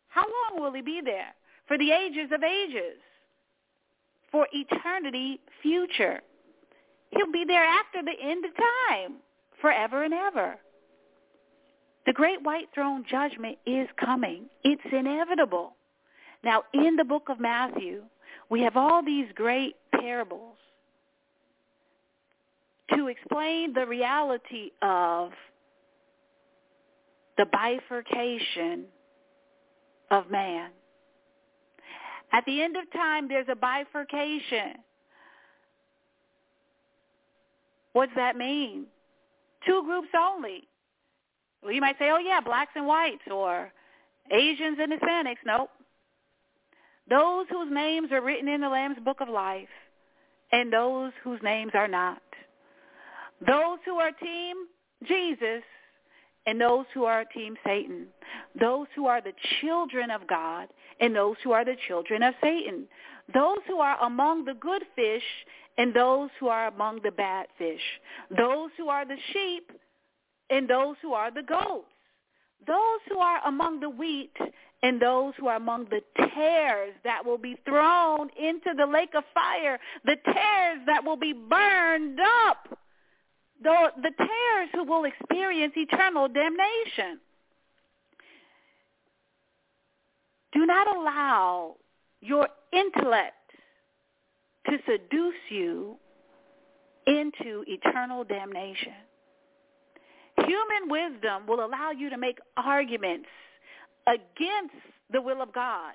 [0.08, 1.34] How long will he be there?
[1.68, 3.00] For the ages of ages.
[4.32, 6.22] For eternity future.
[7.12, 8.52] He'll be there after the end of
[8.90, 9.16] time,
[9.62, 10.56] forever and ever.
[12.06, 14.46] The great white throne judgment is coming.
[14.64, 15.76] It's inevitable.
[16.44, 18.04] Now, in the book of Matthew,
[18.50, 20.58] we have all these great parables
[22.94, 25.32] to explain the reality of
[27.38, 28.86] the bifurcation
[30.12, 30.70] of man.
[32.32, 34.80] At the end of time, there's a bifurcation.
[37.94, 38.86] What does that mean?
[39.66, 40.68] Two groups only.
[41.62, 43.72] Well, you might say, oh, yeah, blacks and whites or
[44.32, 45.38] Asians and Hispanics.
[45.46, 45.70] Nope.
[47.10, 49.68] Those whose names are written in the Lamb's Book of Life
[50.52, 52.22] and those whose names are not.
[53.46, 54.56] Those who are team
[55.08, 55.64] Jesus
[56.46, 58.08] and those who are team Satan.
[58.60, 60.68] Those who are the children of God
[61.00, 62.88] and those who are the children of Satan.
[63.34, 65.24] Those who are among the good fish
[65.78, 67.82] and those who are among the bad fish.
[68.36, 69.72] Those who are the sheep
[70.50, 71.88] and those who are the goats.
[72.68, 74.34] Those who are among the wheat
[74.84, 76.02] and those who are among the
[76.36, 81.34] tares that will be thrown into the lake of fire, the tares that will be
[81.34, 82.78] burned up
[83.64, 87.20] the, the tares who will experience eternal damnation.
[90.52, 91.76] Do not allow
[92.22, 93.34] your intellect
[94.70, 95.96] to seduce you
[97.08, 98.94] into eternal damnation.
[100.38, 103.28] Human wisdom will allow you to make arguments
[104.08, 104.76] against
[105.12, 105.94] the will of God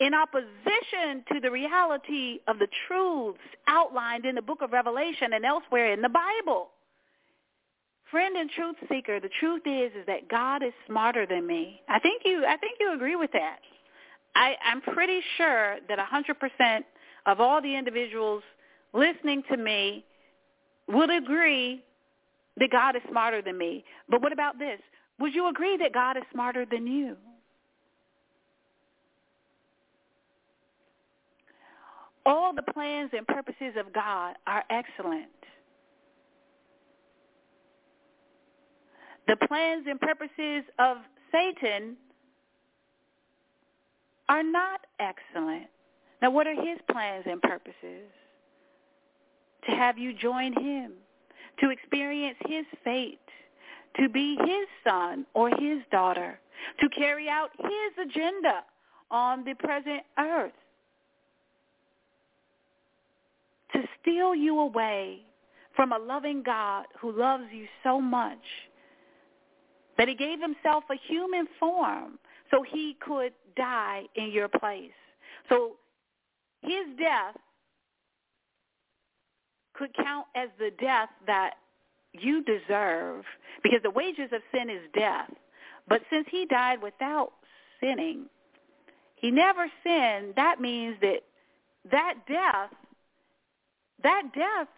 [0.00, 3.38] in opposition to the reality of the truths
[3.68, 6.68] outlined in the book of Revelation and elsewhere in the Bible.
[8.10, 11.80] Friend and truth seeker, the truth is is that God is smarter than me.
[11.88, 13.58] I think you I think you agree with that.
[14.36, 16.80] I, I'm pretty sure that 100%
[17.26, 18.42] of all the individuals
[18.92, 20.04] listening to me
[20.88, 21.84] would agree
[22.56, 23.84] that God is smarter than me.
[24.08, 24.80] But what about this?
[25.20, 27.16] Would you agree that God is smarter than you?
[32.26, 35.28] All the plans and purposes of God are excellent.
[39.26, 40.98] The plans and purposes of
[41.32, 41.96] Satan
[44.28, 45.66] are not excellent.
[46.22, 48.10] Now, what are his plans and purposes?
[49.68, 50.92] To have you join him,
[51.60, 53.18] to experience his fate,
[53.96, 56.38] to be his son or his daughter,
[56.80, 58.64] to carry out his agenda
[59.10, 60.52] on the present earth,
[63.74, 65.20] to steal you away
[65.76, 68.38] from a loving God who loves you so much
[69.98, 72.18] that he gave himself a human form
[72.50, 74.90] so he could die in your place.
[75.48, 75.72] So
[76.62, 77.36] his death
[79.74, 81.54] could count as the death that
[82.12, 83.24] you deserve
[83.62, 85.30] because the wages of sin is death.
[85.88, 87.32] But since he died without
[87.80, 88.26] sinning,
[89.16, 90.34] he never sinned.
[90.36, 91.20] That means that
[91.90, 92.70] that death,
[94.02, 94.68] that death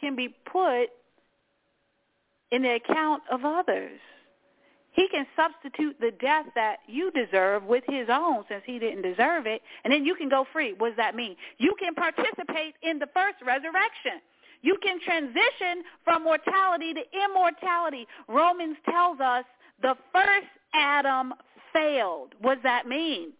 [0.00, 0.88] can be put
[2.50, 3.98] in the account of others.
[4.92, 9.46] He can substitute the death that you deserve with his own since he didn't deserve
[9.46, 10.72] it, and then you can go free.
[10.72, 11.36] What does that mean?
[11.58, 14.22] You can participate in the first resurrection.
[14.62, 18.06] You can transition from mortality to immortality.
[18.26, 19.44] Romans tells us
[19.82, 21.34] the first Adam
[21.74, 22.34] failed.
[22.40, 23.32] What does that mean?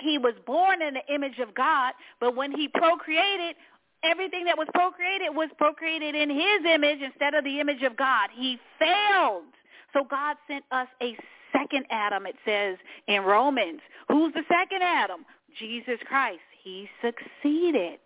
[0.00, 3.56] He was born in the image of God, but when he procreated,
[4.04, 8.30] everything that was procreated was procreated in his image instead of the image of God.
[8.34, 9.44] He failed.
[9.92, 11.16] So God sent us a
[11.52, 12.76] second Adam, it says
[13.08, 13.80] in Romans.
[14.08, 15.24] Who's the second Adam?
[15.58, 16.40] Jesus Christ.
[16.62, 17.98] He succeeded.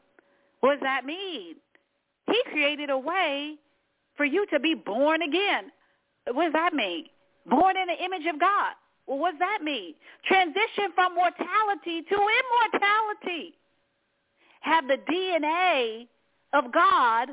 [0.61, 1.57] What does that mean?
[2.27, 3.57] He created a way
[4.17, 5.71] for you to be born again.
[6.33, 7.07] What does that mean?
[7.47, 8.73] Born in the image of God.
[9.07, 9.95] Well, what does that mean?
[10.27, 13.55] Transition from mortality to immortality.
[14.65, 16.07] Have the DNA
[16.55, 17.29] of God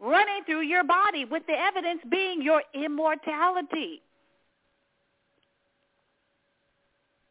[0.00, 4.02] running through your body with the evidence being your immortality.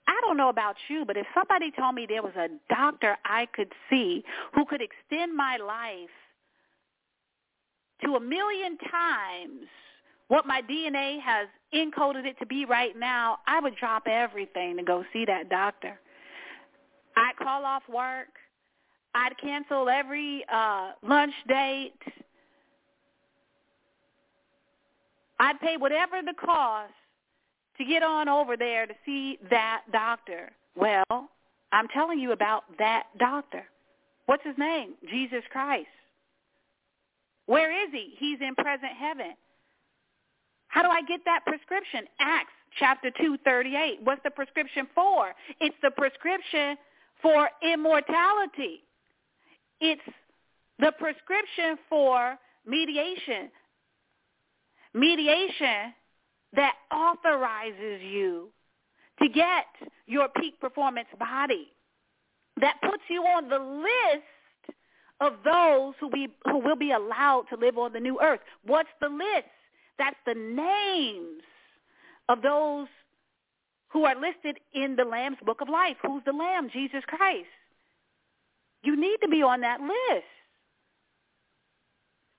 [0.08, 3.48] I don't know about you, but if somebody told me there was a doctor I
[3.54, 4.24] could see
[4.54, 6.10] who could extend my life
[8.06, 9.68] to a million times
[10.30, 14.84] what my DNA has encoded it to be right now, I would drop everything to
[14.84, 16.00] go see that doctor.
[17.18, 18.30] I'd call off work.
[19.16, 21.94] I'd cancel every uh lunch date.
[25.40, 26.94] I'd pay whatever the cost
[27.78, 30.52] to get on over there to see that doctor.
[30.76, 31.30] Well,
[31.72, 33.64] I'm telling you about that doctor.
[34.26, 34.94] What's his name?
[35.10, 35.88] Jesus Christ.
[37.46, 38.14] Where is he?
[38.18, 39.34] He's in present heaven.
[40.68, 42.06] How do I get that prescription?
[42.20, 44.00] Acts chapter 238.
[44.04, 45.34] What's the prescription for?
[45.60, 46.78] It's the prescription
[47.22, 48.84] for immortality.
[49.86, 50.02] It's
[50.80, 53.52] the prescription for mediation.
[54.94, 55.94] Mediation
[56.56, 58.48] that authorizes you
[59.22, 59.66] to get
[60.08, 61.68] your peak performance body.
[62.62, 64.78] That puts you on the list
[65.20, 68.40] of those who, be, who will be allowed to live on the new earth.
[68.66, 69.50] What's the list?
[70.00, 71.44] That's the names
[72.30, 72.88] of those
[73.90, 75.98] who are listed in the Lamb's Book of Life.
[76.04, 76.70] Who's the Lamb?
[76.72, 77.48] Jesus Christ.
[78.84, 80.26] You need to be on that list.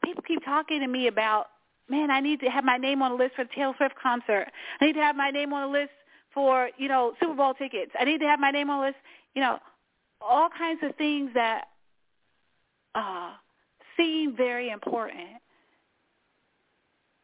[0.04, 1.46] People keep talking to me about,
[1.88, 4.48] man, I need to have my name on the list for the Taylor Swift concert.
[4.80, 5.92] I need to have my name on the list
[6.32, 7.92] for, you know, Super Bowl tickets.
[7.98, 8.98] I need to have my name on the list,
[9.34, 9.58] you know,
[10.20, 11.64] all kinds of things that
[12.94, 13.32] uh,
[13.96, 15.40] seem very important.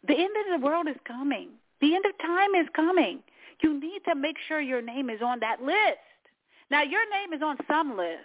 [0.07, 1.51] The end of the world is coming.
[1.81, 3.21] The end of time is coming.
[3.62, 5.99] You need to make sure your name is on that list.
[6.71, 8.25] Now, your name is on some list.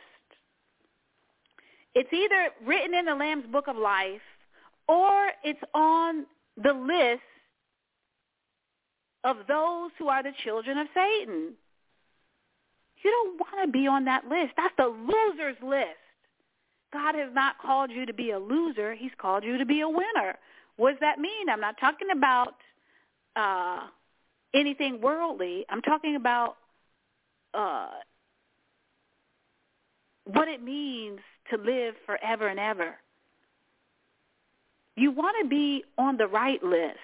[1.96, 4.22] It's either written in the Lamb's Book of Life
[4.88, 6.26] or it's on
[6.62, 7.24] the list
[9.24, 11.54] of those who are the children of Satan.
[13.04, 14.54] You don't want to be on that list.
[14.58, 15.98] That's the loser's list.
[16.92, 18.94] God has not called you to be a loser.
[18.94, 20.38] He's called you to be a winner.
[20.78, 21.50] What does that mean?
[21.50, 22.56] I'm not talking about
[23.36, 23.88] uh,
[24.54, 25.66] anything worldly.
[25.70, 26.58] I'm talking about
[27.54, 27.90] uh,
[30.26, 31.20] what it means
[31.50, 32.96] to live forever and ever.
[34.96, 36.98] You want to be on the right list.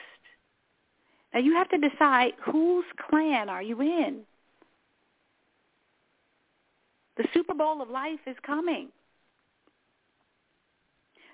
[1.33, 4.21] Now you have to decide whose clan are you in.
[7.17, 8.89] The Super Bowl of life is coming.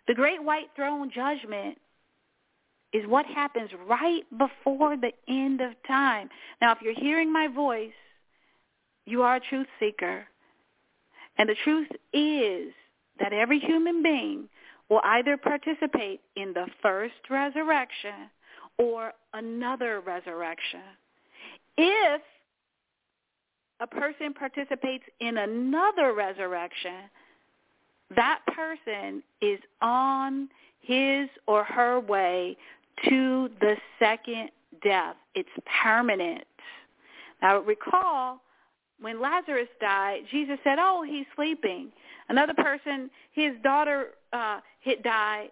[0.07, 1.77] The great white throne judgment
[2.93, 6.29] is what happens right before the end of time.
[6.61, 7.91] Now, if you're hearing my voice,
[9.05, 10.25] you are a truth seeker.
[11.37, 12.73] And the truth is
[13.19, 14.47] that every human being
[14.89, 18.29] will either participate in the first resurrection
[18.77, 20.81] or another resurrection.
[21.77, 22.21] If
[23.79, 27.09] a person participates in another resurrection,
[28.15, 30.49] that person is on
[30.81, 32.57] his or her way
[33.09, 34.49] to the second
[34.83, 35.15] death.
[35.35, 35.49] It's
[35.83, 36.45] permanent.
[37.41, 38.41] Now recall
[38.99, 41.91] when Lazarus died, Jesus said, "Oh, he's sleeping."
[42.29, 45.49] Another person, his daughter uh, had died,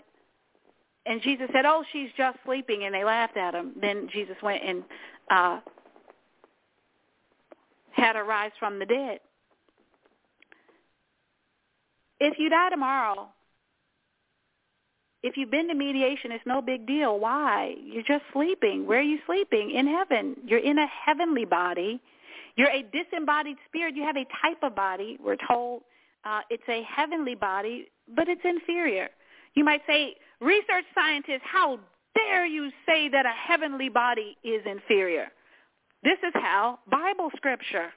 [1.05, 3.73] and Jesus said, "Oh, she's just sleeping," and they laughed at him.
[3.79, 4.83] Then Jesus went and
[5.29, 5.59] uh,
[7.91, 9.19] had her rise from the dead.
[12.19, 13.27] If you die tomorrow,
[15.23, 17.19] if you've been to mediation, it's no big deal.
[17.19, 17.73] Why?
[17.83, 18.85] You're just sleeping.
[18.85, 19.71] Where are you sleeping?
[19.71, 20.35] In heaven.
[20.45, 21.99] You're in a heavenly body.
[22.55, 23.95] You're a disembodied spirit.
[23.95, 25.17] You have a type of body.
[25.23, 25.81] We're told
[26.25, 29.09] uh, it's a heavenly body, but it's inferior.
[29.53, 31.79] You might say, research scientists, how
[32.15, 35.27] dare you say that a heavenly body is inferior?
[36.03, 37.89] This is how Bible scripture.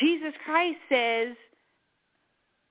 [0.00, 1.36] Jesus Christ says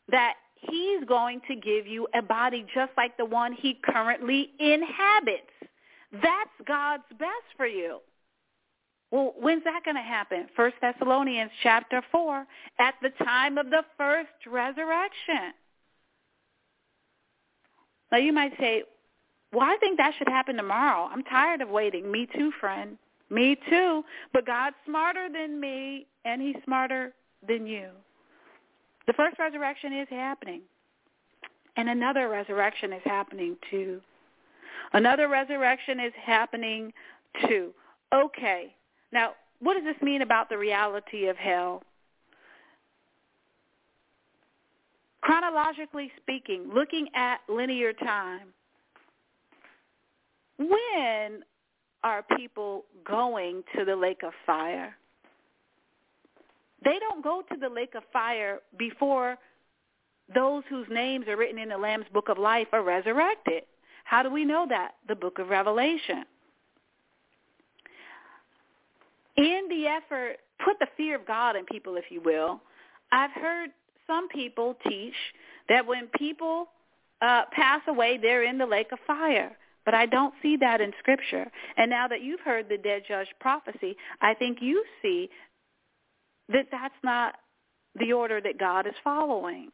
[0.10, 5.52] that he's going to give you a body just like the one he currently inhabits.
[6.12, 8.00] That's God's best for you.
[9.12, 10.48] Well, when's that going to happen?
[10.56, 12.46] First Thessalonians chapter 4,
[12.80, 15.54] at the time of the first resurrection.
[18.12, 18.84] Now you might say,
[19.54, 21.10] well, I think that should happen tomorrow.
[21.12, 22.12] I'm tired of waiting.
[22.12, 22.98] Me too, friend.
[23.30, 24.04] Me too.
[24.34, 27.14] But God's smarter than me, and he's smarter
[27.48, 27.90] than you.
[29.06, 30.62] The first resurrection is happening.
[31.78, 34.02] And another resurrection is happening too.
[34.94, 36.92] Another resurrection is happening
[37.48, 37.72] too.
[38.14, 38.74] Okay.
[39.12, 41.84] Now, what does this mean about the reality of hell?
[45.22, 48.48] Chronologically speaking, looking at linear time,
[50.58, 51.44] when
[52.04, 54.96] are people going to the lake of fire?
[56.84, 59.38] They don't go to the lake of fire before
[60.34, 63.64] those whose names are written in the Lamb's book of life are resurrected.
[64.04, 64.96] How do we know that?
[65.08, 66.24] The book of Revelation.
[69.38, 72.62] In the effort, put the fear of God in people, if you will.
[73.12, 73.70] I've heard
[74.06, 75.14] some people teach
[75.70, 76.68] that when people
[77.22, 79.56] uh, pass away, they're in the lake of fire.
[79.86, 81.50] But I don't see that in Scripture.
[81.78, 85.30] And now that you've heard the dead judged prophecy, I think you see
[86.50, 87.36] that that's not
[87.98, 89.70] the order that God is following.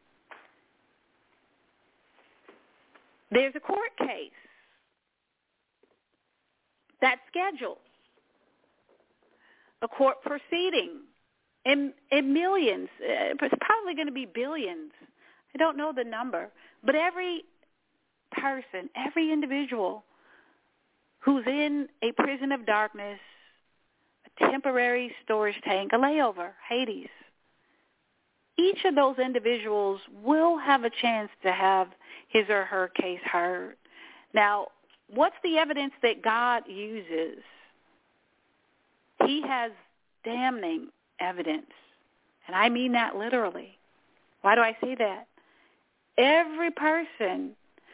[3.32, 4.32] There's a court case
[7.02, 7.78] that's scheduled,
[9.84, 11.02] a court proceeding
[11.66, 12.90] in, in millions.
[13.02, 14.92] Uh, it's probably going to be billions.
[15.54, 16.50] I don't know the number.
[16.84, 17.44] But every
[18.32, 20.04] person, every individual
[21.20, 23.20] who's in a prison of darkness
[24.26, 27.10] a temporary storage tank, a layover, Hades.
[28.58, 31.88] Each of those individuals will have a chance to have
[32.30, 33.76] his or her case heard.
[34.34, 34.68] Now,
[35.08, 37.40] what's the evidence that God uses?
[39.26, 39.72] He has
[40.24, 40.88] damning
[41.20, 41.72] evidence.
[42.48, 43.78] And I mean that literally.
[44.42, 45.28] Why do I say that?
[46.18, 47.52] Every person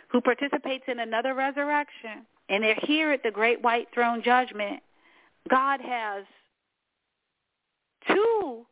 [0.10, 4.82] who participates in another resurrection, and they're here at the great white throne judgment,
[5.50, 6.26] God has
[8.08, 8.66] two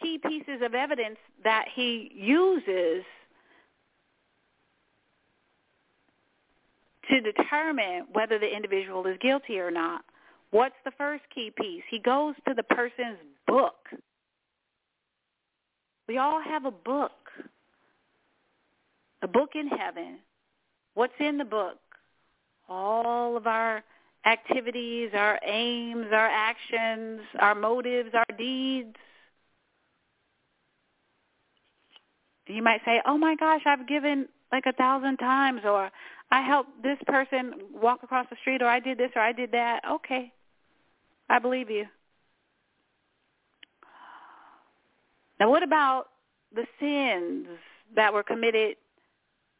[0.00, 3.04] key pieces of evidence that he uses
[7.08, 10.04] to determine whether the individual is guilty or not.
[10.52, 11.82] What's the first key piece?
[11.90, 13.88] He goes to the person's book.
[16.06, 17.30] We all have a book,
[19.22, 20.18] a book in heaven.
[20.92, 21.78] What's in the book?
[22.68, 23.82] All of our
[24.26, 28.94] activities, our aims, our actions, our motives, our deeds.
[32.46, 35.90] You might say, oh my gosh, I've given like a thousand times or
[36.30, 39.52] I helped this person walk across the street or I did this or I did
[39.52, 39.80] that.
[39.90, 40.30] Okay.
[41.32, 41.86] I believe you.
[45.40, 46.08] Now what about
[46.54, 47.46] the sins
[47.96, 48.76] that were committed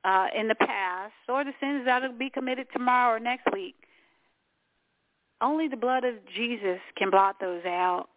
[0.05, 3.75] uh, in the past or the sins that will be committed tomorrow or next week?
[5.41, 8.09] Only the blood of Jesus can blot those out.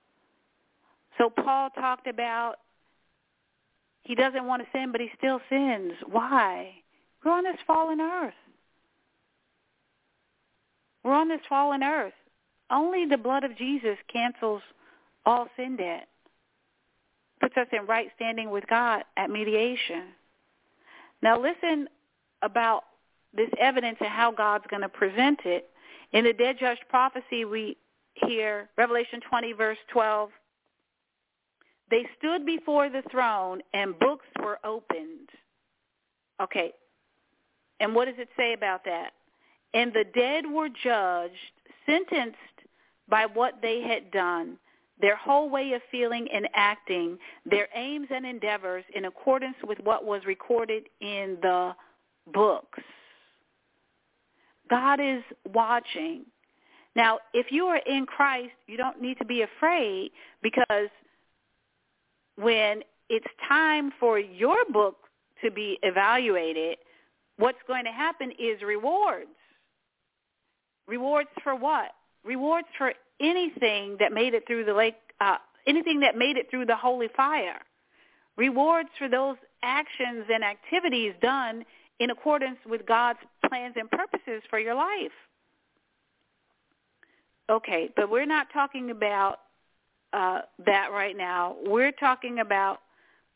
[1.17, 2.55] So Paul talked about
[4.03, 5.93] he doesn't want to sin, but he still sins.
[6.11, 6.73] Why?
[7.23, 8.33] We're on this fallen earth.
[11.05, 12.13] We're on this fallen earth.
[12.71, 14.61] Only the blood of Jesus cancels
[15.25, 16.07] all sin debt,
[17.39, 20.03] puts us in right standing with God at mediation.
[21.21, 21.87] Now listen
[22.41, 22.83] about
[23.33, 25.69] this evidence and how God's going to present it
[26.15, 27.77] in the dead judged prophecy, we
[28.13, 30.29] hear Revelation 20, verse 12.
[31.91, 35.29] They stood before the throne and books were opened.
[36.41, 36.71] Okay.
[37.79, 39.11] And what does it say about that?
[39.73, 41.33] And the dead were judged,
[41.85, 42.37] sentenced
[43.07, 44.57] by what they had done,
[44.99, 50.05] their whole way of feeling and acting, their aims and endeavors in accordance with what
[50.05, 51.73] was recorded in the
[52.33, 52.79] books.
[54.69, 55.21] God is
[55.53, 56.25] watching.
[56.95, 60.89] Now, if you are in Christ, you don't need to be afraid because
[62.37, 64.95] when it's time for your book
[65.43, 66.77] to be evaluated,
[67.37, 69.29] what's going to happen is rewards.
[70.87, 71.91] Rewards for what?
[72.25, 76.65] Rewards for anything that made it through the lake, uh, anything that made it through
[76.65, 77.59] the holy fire.
[78.37, 81.63] Rewards for those actions and activities done
[81.99, 85.11] in accordance with God's plans and purposes for your life.
[87.49, 89.39] Okay, but we're not talking about
[90.13, 91.55] uh, that right now.
[91.65, 92.79] We're talking about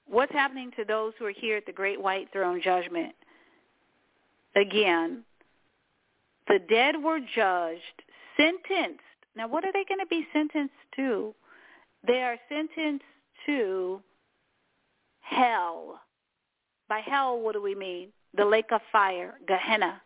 [0.07, 3.13] what's happening to those who are here at the great white throne judgment.
[4.55, 5.23] Again,
[6.47, 8.01] the dead were judged,
[8.39, 9.01] sentenced.
[9.35, 11.33] Now, what are they going to be sentenced to?
[12.05, 13.05] They are sentenced
[13.45, 14.01] to
[15.21, 15.99] hell.
[16.87, 18.09] By hell, what do we mean?
[18.35, 20.01] The lake of fire, Gehenna.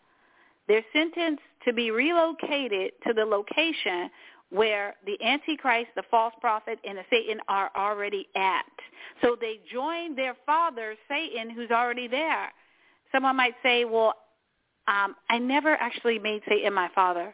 [0.67, 4.09] They're sentenced to be relocated to the location
[4.49, 8.65] where the Antichrist, the false prophet, and the Satan are already at.
[9.21, 12.51] So they join their father, Satan, who's already there.
[13.11, 14.13] Someone might say, well,
[14.87, 17.33] um, I never actually made Satan my father.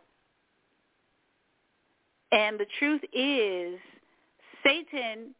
[2.31, 3.79] And the truth is,
[4.63, 5.33] Satan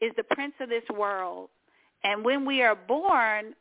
[0.00, 1.50] is the prince of this world.
[2.04, 3.54] And when we are born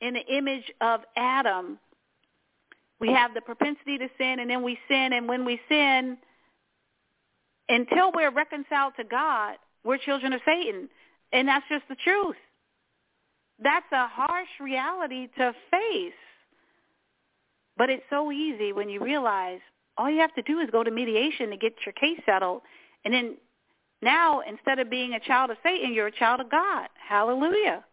[0.00, 1.78] in the image of Adam,
[3.00, 3.16] we mm.
[3.16, 5.12] have the propensity to sin, and then we sin.
[5.12, 6.18] And when we sin,
[7.68, 10.88] until we're reconciled to God, we're children of Satan.
[11.32, 12.36] And that's just the truth.
[13.62, 16.12] That's a harsh reality to face.
[17.76, 19.60] But it's so easy when you realize
[19.98, 22.62] all you have to do is go to mediation to get your case settled.
[23.04, 23.36] And then
[24.00, 26.88] now, instead of being a child of Satan, you're a child of God.
[27.06, 27.84] Hallelujah.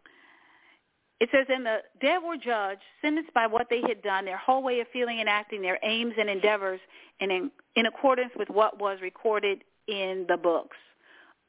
[1.20, 4.62] It says, and the dead were judged, sentenced by what they had done, their whole
[4.62, 6.80] way of feeling and acting, their aims and endeavors,
[7.20, 10.78] and in, in accordance with what was recorded in the books.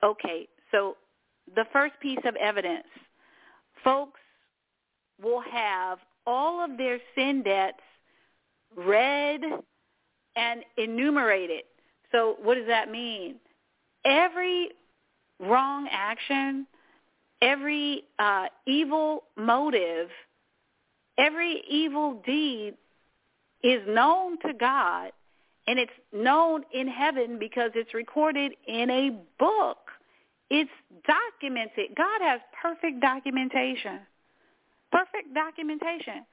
[0.02, 0.96] Okay, so
[1.54, 2.86] the first piece of evidence,
[3.82, 4.20] folks
[5.22, 7.80] will have all of their sin debts
[8.76, 9.40] read
[10.36, 11.66] and enumerate it.
[12.12, 13.36] So what does that mean?
[14.04, 14.70] Every
[15.40, 16.66] wrong action,
[17.42, 20.08] every uh, evil motive,
[21.18, 22.74] every evil deed
[23.62, 25.10] is known to God
[25.66, 29.78] and it's known in heaven because it's recorded in a book.
[30.48, 30.70] It's
[31.06, 31.96] documented.
[31.96, 34.00] God has perfect documentation.
[34.92, 36.24] Perfect documentation.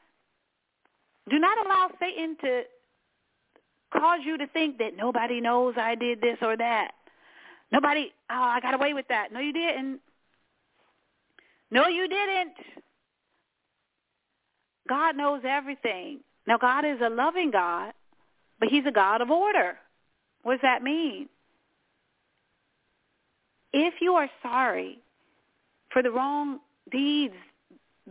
[1.29, 2.61] Do not allow Satan to
[4.03, 6.91] cause you to think that nobody knows I did this or that.
[7.71, 9.31] Nobody, oh, I got away with that.
[9.31, 10.01] No, you didn't.
[11.71, 12.53] No, you didn't.
[14.89, 16.19] God knows everything.
[16.45, 17.93] Now, God is a loving God,
[18.59, 19.77] but he's a God of order.
[20.41, 21.29] What does that mean?
[23.71, 24.99] If you are sorry
[25.93, 26.59] for the wrong
[26.91, 27.35] deeds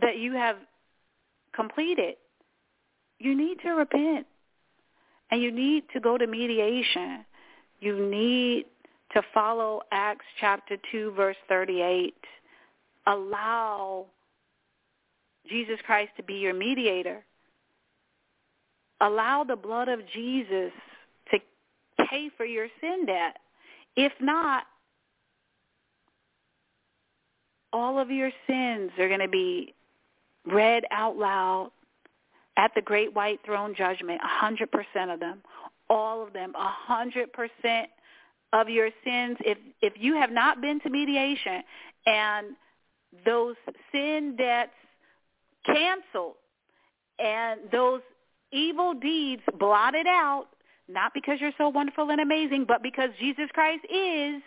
[0.01, 0.55] that you have
[1.55, 2.15] completed,
[3.19, 4.25] you need to repent.
[5.31, 7.25] And you need to go to mediation.
[7.79, 8.65] You need
[9.13, 12.13] to follow Acts chapter 2, verse 38.
[13.07, 14.05] Allow
[15.49, 17.23] Jesus Christ to be your mediator.
[19.01, 20.71] Allow the blood of Jesus
[21.31, 21.39] to
[22.09, 23.37] pay for your sin debt.
[23.95, 24.63] If not,
[27.73, 29.73] all of your sins are going to be
[30.45, 31.71] read out loud
[32.57, 35.41] at the great white throne judgment, a 100% of them,
[35.89, 37.85] all of them, a 100%
[38.53, 39.37] of your sins.
[39.41, 41.63] If, if you have not been to mediation
[42.05, 42.55] and
[43.25, 43.55] those
[43.91, 44.71] sin debts
[45.65, 46.35] canceled
[47.19, 48.01] and those
[48.51, 50.47] evil deeds blotted out,
[50.87, 54.41] not because you're so wonderful and amazing, but because Jesus Christ is,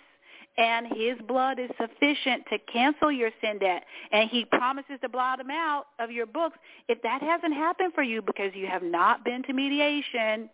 [0.59, 3.85] and his blood is sufficient to cancel your sin debt.
[4.13, 6.57] And he promises to blot them out of your books.
[6.89, 10.51] If that hasn't happened for you because you have not been to mediation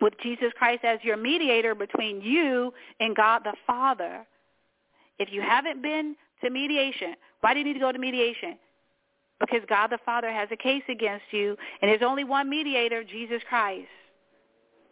[0.00, 4.26] with jesus christ as your mediator between you and god the father
[5.18, 8.58] if you haven't been to mediation why do you need to go to mediation?
[9.38, 13.42] Because god the father has a case against you and there's only one mediator jesus
[13.48, 13.88] christ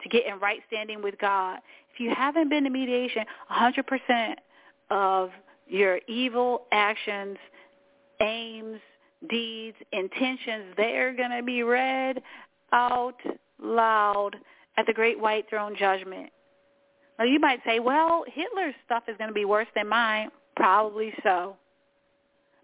[0.03, 1.59] to get in right standing with God.
[1.99, 4.35] You haven't been to mediation, 100%
[4.89, 5.31] of
[5.67, 7.37] your evil actions,
[8.21, 8.79] aims,
[9.29, 12.21] deeds, intentions, they're going to be read
[12.71, 13.19] out
[13.61, 14.31] loud
[14.77, 16.29] at the great white throne judgment.
[17.17, 20.29] Now you might say, well, Hitler's stuff is going to be worse than mine.
[20.55, 21.57] Probably so.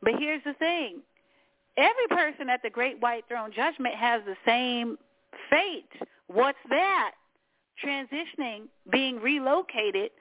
[0.02, 1.02] But here's the thing.
[1.78, 4.98] Every person at the great white throne judgment has the same
[5.50, 6.08] fate.
[6.28, 7.12] What's that?
[7.84, 10.12] Transitioning, being relocated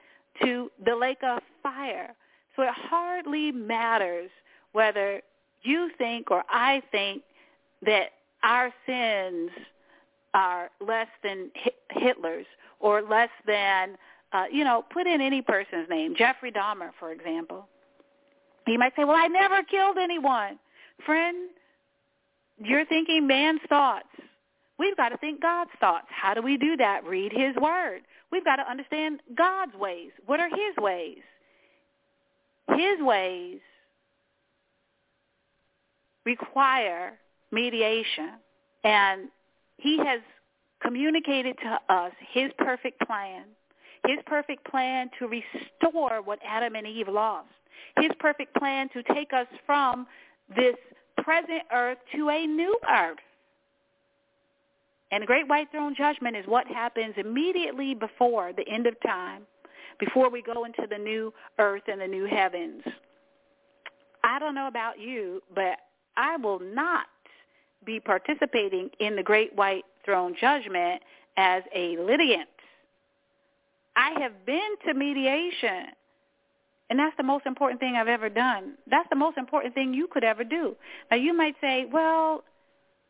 [0.41, 2.13] to the lake of fire.
[2.55, 4.29] So it hardly matters
[4.71, 5.21] whether
[5.63, 7.23] you think or I think
[7.85, 8.11] that
[8.43, 9.49] our sins
[10.33, 11.51] are less than
[11.89, 12.45] Hitler's
[12.79, 13.97] or less than,
[14.33, 17.67] uh, you know, put in any person's name, Jeffrey Dahmer, for example.
[18.67, 20.59] You might say, well, I never killed anyone.
[21.05, 21.49] Friend,
[22.57, 24.07] you're thinking man's thoughts.
[24.77, 26.07] We've got to think God's thoughts.
[26.09, 27.05] How do we do that?
[27.05, 28.01] Read his word.
[28.31, 30.11] We've got to understand God's ways.
[30.25, 31.19] What are his ways?
[32.69, 33.59] His ways
[36.25, 37.13] require
[37.51, 38.31] mediation.
[38.83, 39.29] And
[39.77, 40.19] he has
[40.81, 43.43] communicated to us his perfect plan,
[44.05, 47.47] his perfect plan to restore what Adam and Eve lost,
[47.99, 50.05] his perfect plan to take us from
[50.55, 50.75] this
[51.17, 53.17] present earth to a new earth.
[55.11, 59.43] And the great white throne judgment is what happens immediately before the end of time,
[59.99, 62.81] before we go into the new earth and the new heavens.
[64.23, 65.77] I don't know about you, but
[66.17, 67.05] I will not
[67.85, 71.01] be participating in the great white throne judgment
[71.37, 72.49] as a litigant.
[73.95, 75.87] I have been to mediation,
[76.89, 78.73] and that's the most important thing I've ever done.
[78.89, 80.75] That's the most important thing you could ever do.
[81.11, 82.43] Now, you might say, well,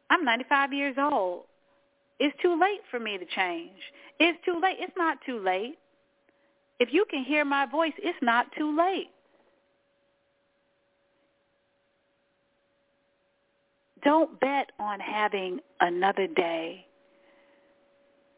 [0.10, 1.44] I'm 95 years old.
[2.20, 3.72] It's too late for me to change.
[4.20, 4.78] It's too late.
[4.80, 5.78] It's not too late.
[6.80, 9.10] If you can hear my voice, it's not too late.
[14.04, 16.86] Don't bet on having another day.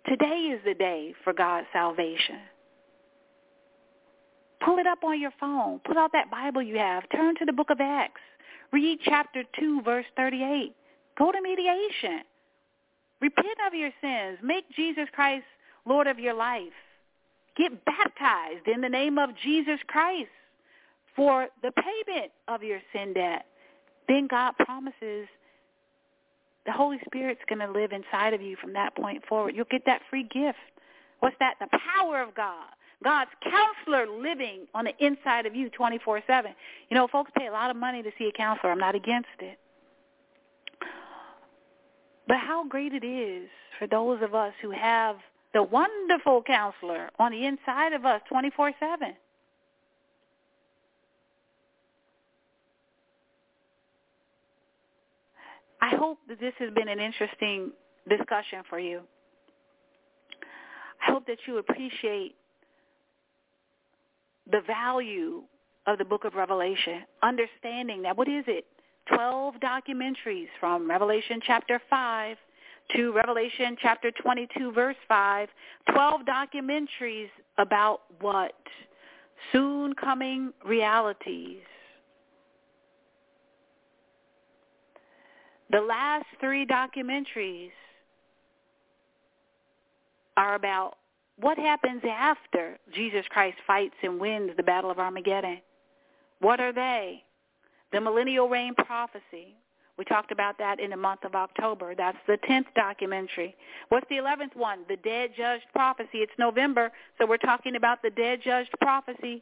[0.08, 2.40] Today is the day for God's salvation.
[4.64, 5.80] Pull it up on your phone.
[5.86, 7.04] Pull out that Bible you have.
[7.10, 8.22] Turn to the book of Acts.
[8.72, 10.74] Read chapter 2, verse 38.
[11.18, 12.22] Go to mediation.
[13.22, 14.38] Repent of your sins.
[14.44, 15.46] Make Jesus Christ
[15.86, 16.74] Lord of your life.
[17.58, 20.30] Get baptized in the name of Jesus Christ
[21.16, 23.46] for the payment of your sin debt.
[24.08, 25.28] Then God promises
[26.66, 29.56] the Holy Spirit's going to live inside of you from that point forward.
[29.56, 30.60] You'll get that free gift.
[31.20, 31.56] What's that?
[31.60, 32.68] The power of God.
[33.04, 36.22] God's counselor living on the inside of you 24-7.
[36.90, 38.72] You know, folks pay a lot of money to see a counselor.
[38.72, 39.60] I'm not against it.
[42.28, 43.48] But how great it is
[43.80, 45.18] for those of us who have
[45.54, 48.74] the wonderful counselor on the inside of us 24-7.
[55.80, 57.72] I hope that this has been an interesting
[58.10, 59.02] discussion for you.
[61.08, 62.36] I hope that you appreciate
[64.52, 65.44] the value
[65.86, 68.66] of the book of Revelation, understanding that what is it?
[69.16, 72.38] 12 documentaries from Revelation chapter 5
[72.96, 75.50] to Revelation chapter 22 verse 5,
[75.92, 78.54] 12 documentaries about what?
[79.52, 81.62] Soon coming realities.
[85.70, 87.72] The last three documentaries
[90.38, 90.98] are about
[91.40, 95.60] what happens after Jesus Christ fights and wins the Battle of Armageddon.
[96.40, 97.24] What are they?
[97.92, 99.56] The Millennial Reign Prophecy.
[99.98, 101.96] We talked about that in the month of October.
[101.96, 103.56] That's the 10th documentary.
[103.90, 104.80] What's the 11th one?
[104.88, 106.20] The Dead Judged Prophecy.
[106.20, 109.42] It's November, so we're talking about the Dead Judged Prophecy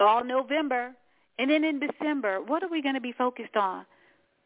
[0.00, 0.92] all November.
[1.38, 3.84] And then in December, what are we going to be focused on?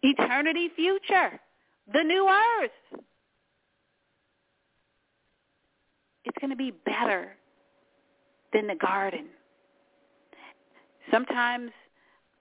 [0.02, 1.40] Eternity future.
[1.92, 3.00] The new earth.
[6.24, 7.32] It's going to be better
[8.52, 9.26] than the garden.
[11.10, 11.70] Sometimes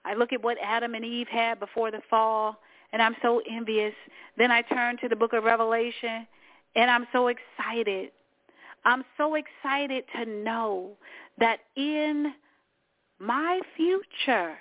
[0.04, 2.56] I look at what Adam and Eve had before the fall,
[2.92, 3.94] and I'm so envious.
[4.36, 6.26] Then I turn to the book of Revelation,
[6.74, 8.10] and I'm so excited.
[8.84, 10.92] I'm so excited to know
[11.38, 12.32] that in
[13.18, 14.56] my future,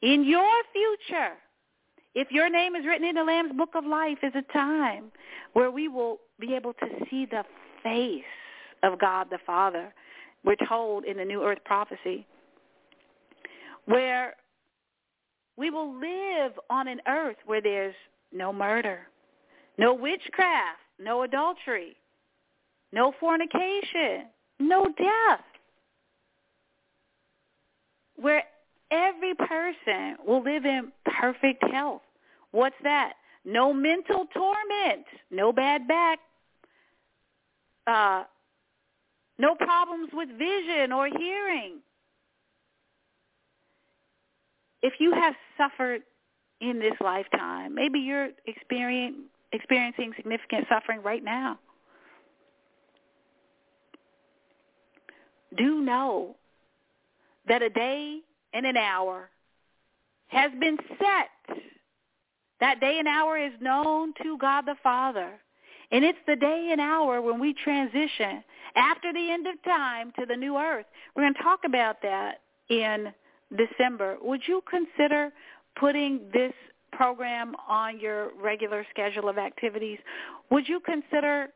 [0.00, 1.32] in your future,
[2.14, 5.10] if your name is written in the Lamb's Book of Life, is a time
[5.54, 7.44] where we will be able to see the
[7.82, 8.22] face
[8.82, 9.92] of God the Father.
[10.44, 12.26] We're told in the New Earth prophecy
[13.86, 14.34] where
[15.56, 17.94] we will live on an earth where there's
[18.32, 19.00] no murder,
[19.78, 21.96] no witchcraft, no adultery,
[22.92, 24.26] no fornication,
[24.58, 25.44] no death,
[28.16, 28.44] where
[28.90, 32.02] every person will live in perfect health.
[32.52, 33.14] What's that?
[33.44, 36.18] No mental torment, no bad back,
[37.86, 38.24] uh,
[39.38, 41.78] no problems with vision or hearing,
[44.82, 46.02] if you have suffered
[46.60, 51.58] in this lifetime, maybe you're experiencing significant suffering right now.
[55.56, 56.36] Do know
[57.48, 58.20] that a day
[58.54, 59.30] and an hour
[60.28, 61.58] has been set
[62.60, 65.32] That day and hour is known to God the Father.
[65.90, 68.44] And it's the day and hour when we transition
[68.76, 70.86] after the end of time to the new earth.
[71.14, 72.40] We're going to talk about that
[72.70, 73.12] in
[73.56, 74.16] December.
[74.22, 75.30] Would you consider
[75.78, 76.52] putting this
[76.92, 79.98] program on your regular schedule of activities?
[80.50, 81.48] Would you consider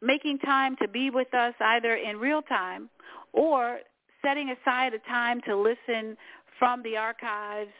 [0.00, 2.88] making time to be with us either in real time
[3.32, 3.78] or
[4.24, 6.16] setting aside a time to listen
[6.58, 7.70] from the archives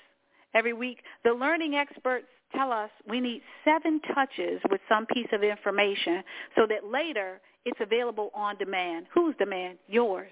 [0.54, 0.98] every week?
[1.24, 6.22] The learning experts tell us we need seven touches with some piece of information
[6.56, 9.06] so that later it's available on demand.
[9.14, 9.78] Whose demand?
[9.88, 10.30] Yours.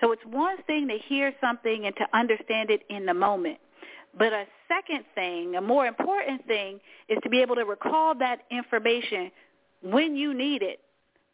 [0.00, 3.58] So it's one thing to hear something and to understand it in the moment.
[4.16, 8.40] But a second thing, a more important thing, is to be able to recall that
[8.50, 9.30] information
[9.82, 10.80] when you need it,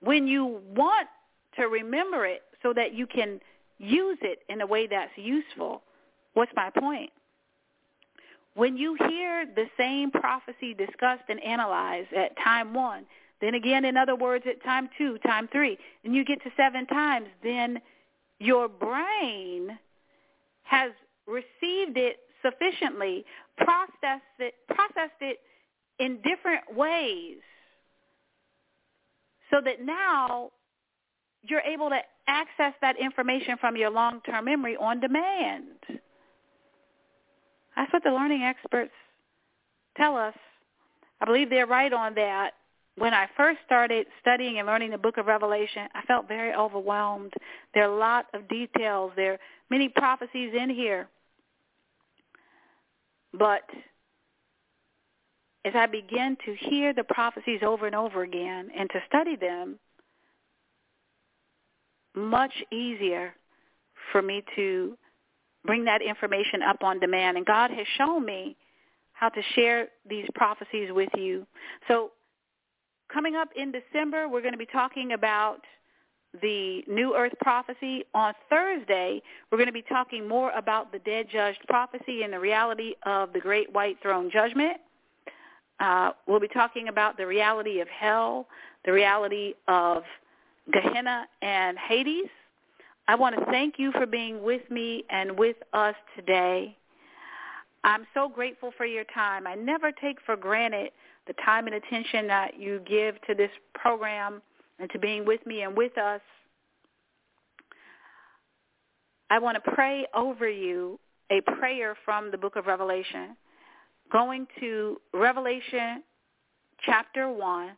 [0.01, 1.09] when you want
[1.57, 3.41] to remember it so that you can
[3.79, 5.83] use it in a way that's useful.
[6.35, 7.11] What's my point?
[8.55, 13.05] When you hear the same prophecy discussed and analyzed at time one,
[13.41, 16.87] then again, in other words, at time two, time three, and you get to seven
[16.87, 17.81] times, then
[18.39, 19.79] your brain
[20.65, 20.93] has
[21.27, 23.25] received it sufficiently,
[23.57, 25.39] processed it, processed it
[25.99, 27.39] in different ways
[29.51, 30.51] so that now
[31.43, 36.01] you're able to access that information from your long-term memory on demand.
[37.77, 38.93] That's what the learning experts
[39.97, 40.35] tell us.
[41.21, 42.53] I believe they're right on that.
[42.97, 47.33] When I first started studying and learning the book of Revelation, I felt very overwhelmed.
[47.73, 49.13] There are a lot of details.
[49.17, 49.39] There are
[49.69, 51.09] many prophecies in here.
[53.33, 53.63] But
[55.65, 59.79] as I begin to hear the prophecies over and over again and to study them,
[62.15, 63.35] much easier
[64.13, 64.97] for me to
[65.65, 67.39] bring that information up on demand.
[67.39, 68.57] And God has shown me
[69.15, 71.47] how to share these prophecies with you.
[71.89, 72.13] So
[73.15, 75.61] coming up in December, we're going to be talking about
[76.43, 78.05] the New Earth prophecy.
[78.13, 82.41] On Thursday, we're going to be talking more about the dead judged prophecy and the
[82.41, 84.79] reality of the great white throne judgment.
[85.79, 88.49] Uh, we'll be talking about the reality of hell,
[88.85, 90.03] the reality of
[90.73, 92.29] Gehenna and Hades.
[93.07, 96.77] I want to thank you for being with me and with us today.
[97.85, 99.47] I'm so grateful for your time.
[99.47, 100.91] I never take for granted
[101.27, 104.43] the time and attention that you give to this program
[104.79, 106.21] and to being with me and with us.
[109.31, 110.99] I want to pray over you
[111.31, 113.37] a prayer from the book of Revelation.
[114.13, 116.03] Going to Revelation
[116.85, 117.71] chapter 1,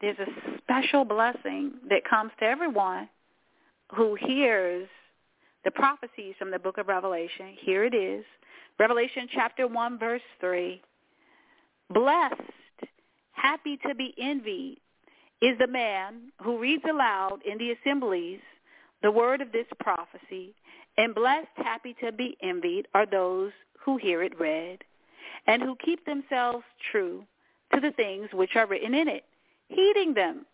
[0.00, 3.08] there's a special blessing that comes to everyone
[3.94, 4.88] who hears
[5.64, 7.56] the prophecies from the book of Revelation.
[7.60, 8.24] Here it is.
[8.78, 10.80] Revelation chapter 1 verse 3.
[11.90, 12.40] Blessed,
[13.32, 14.78] happy to be envied,
[15.40, 18.40] is the man who reads aloud in the assemblies
[19.02, 20.54] the word of this prophecy,
[20.96, 23.50] and blessed, happy to be envied are those
[23.80, 24.78] who hear it read,
[25.46, 27.24] and who keep themselves true
[27.74, 29.24] to the things which are written in it,
[29.68, 30.46] heeding them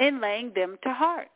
[0.00, 1.28] and laying them to heart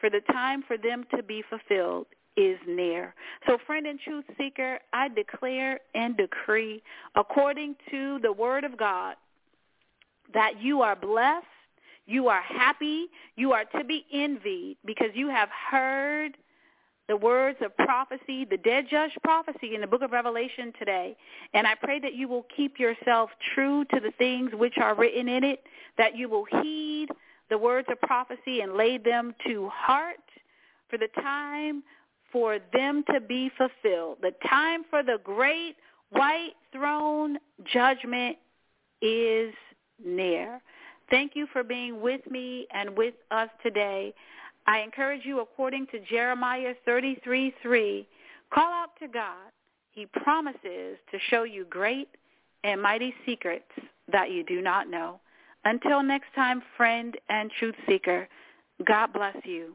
[0.00, 2.06] for the time for them to be fulfilled
[2.36, 3.14] is near.
[3.46, 6.82] So friend and truth seeker, I declare and decree
[7.14, 9.16] according to the word of God
[10.34, 11.46] that you are blessed,
[12.06, 16.36] you are happy, you are to be envied because you have heard
[17.08, 21.16] the words of prophecy, the dead judged prophecy in the book of Revelation today.
[21.54, 25.28] And I pray that you will keep yourself true to the things which are written
[25.28, 25.62] in it,
[25.98, 27.08] that you will heed
[27.48, 30.16] the words of prophecy and lay them to heart
[30.88, 31.82] for the time
[32.32, 34.18] for them to be fulfilled.
[34.20, 35.76] The time for the great
[36.10, 38.36] white throne judgment
[39.00, 39.54] is
[40.04, 40.60] near.
[41.10, 44.12] Thank you for being with me and with us today.
[44.66, 48.06] I encourage you, according to Jeremiah 33:3,
[48.52, 49.52] call out to God.
[49.92, 52.08] He promises to show you great
[52.64, 53.70] and mighty secrets
[54.08, 55.20] that you do not know.
[55.64, 58.28] Until next time, friend and truth seeker,
[58.84, 59.74] God bless you.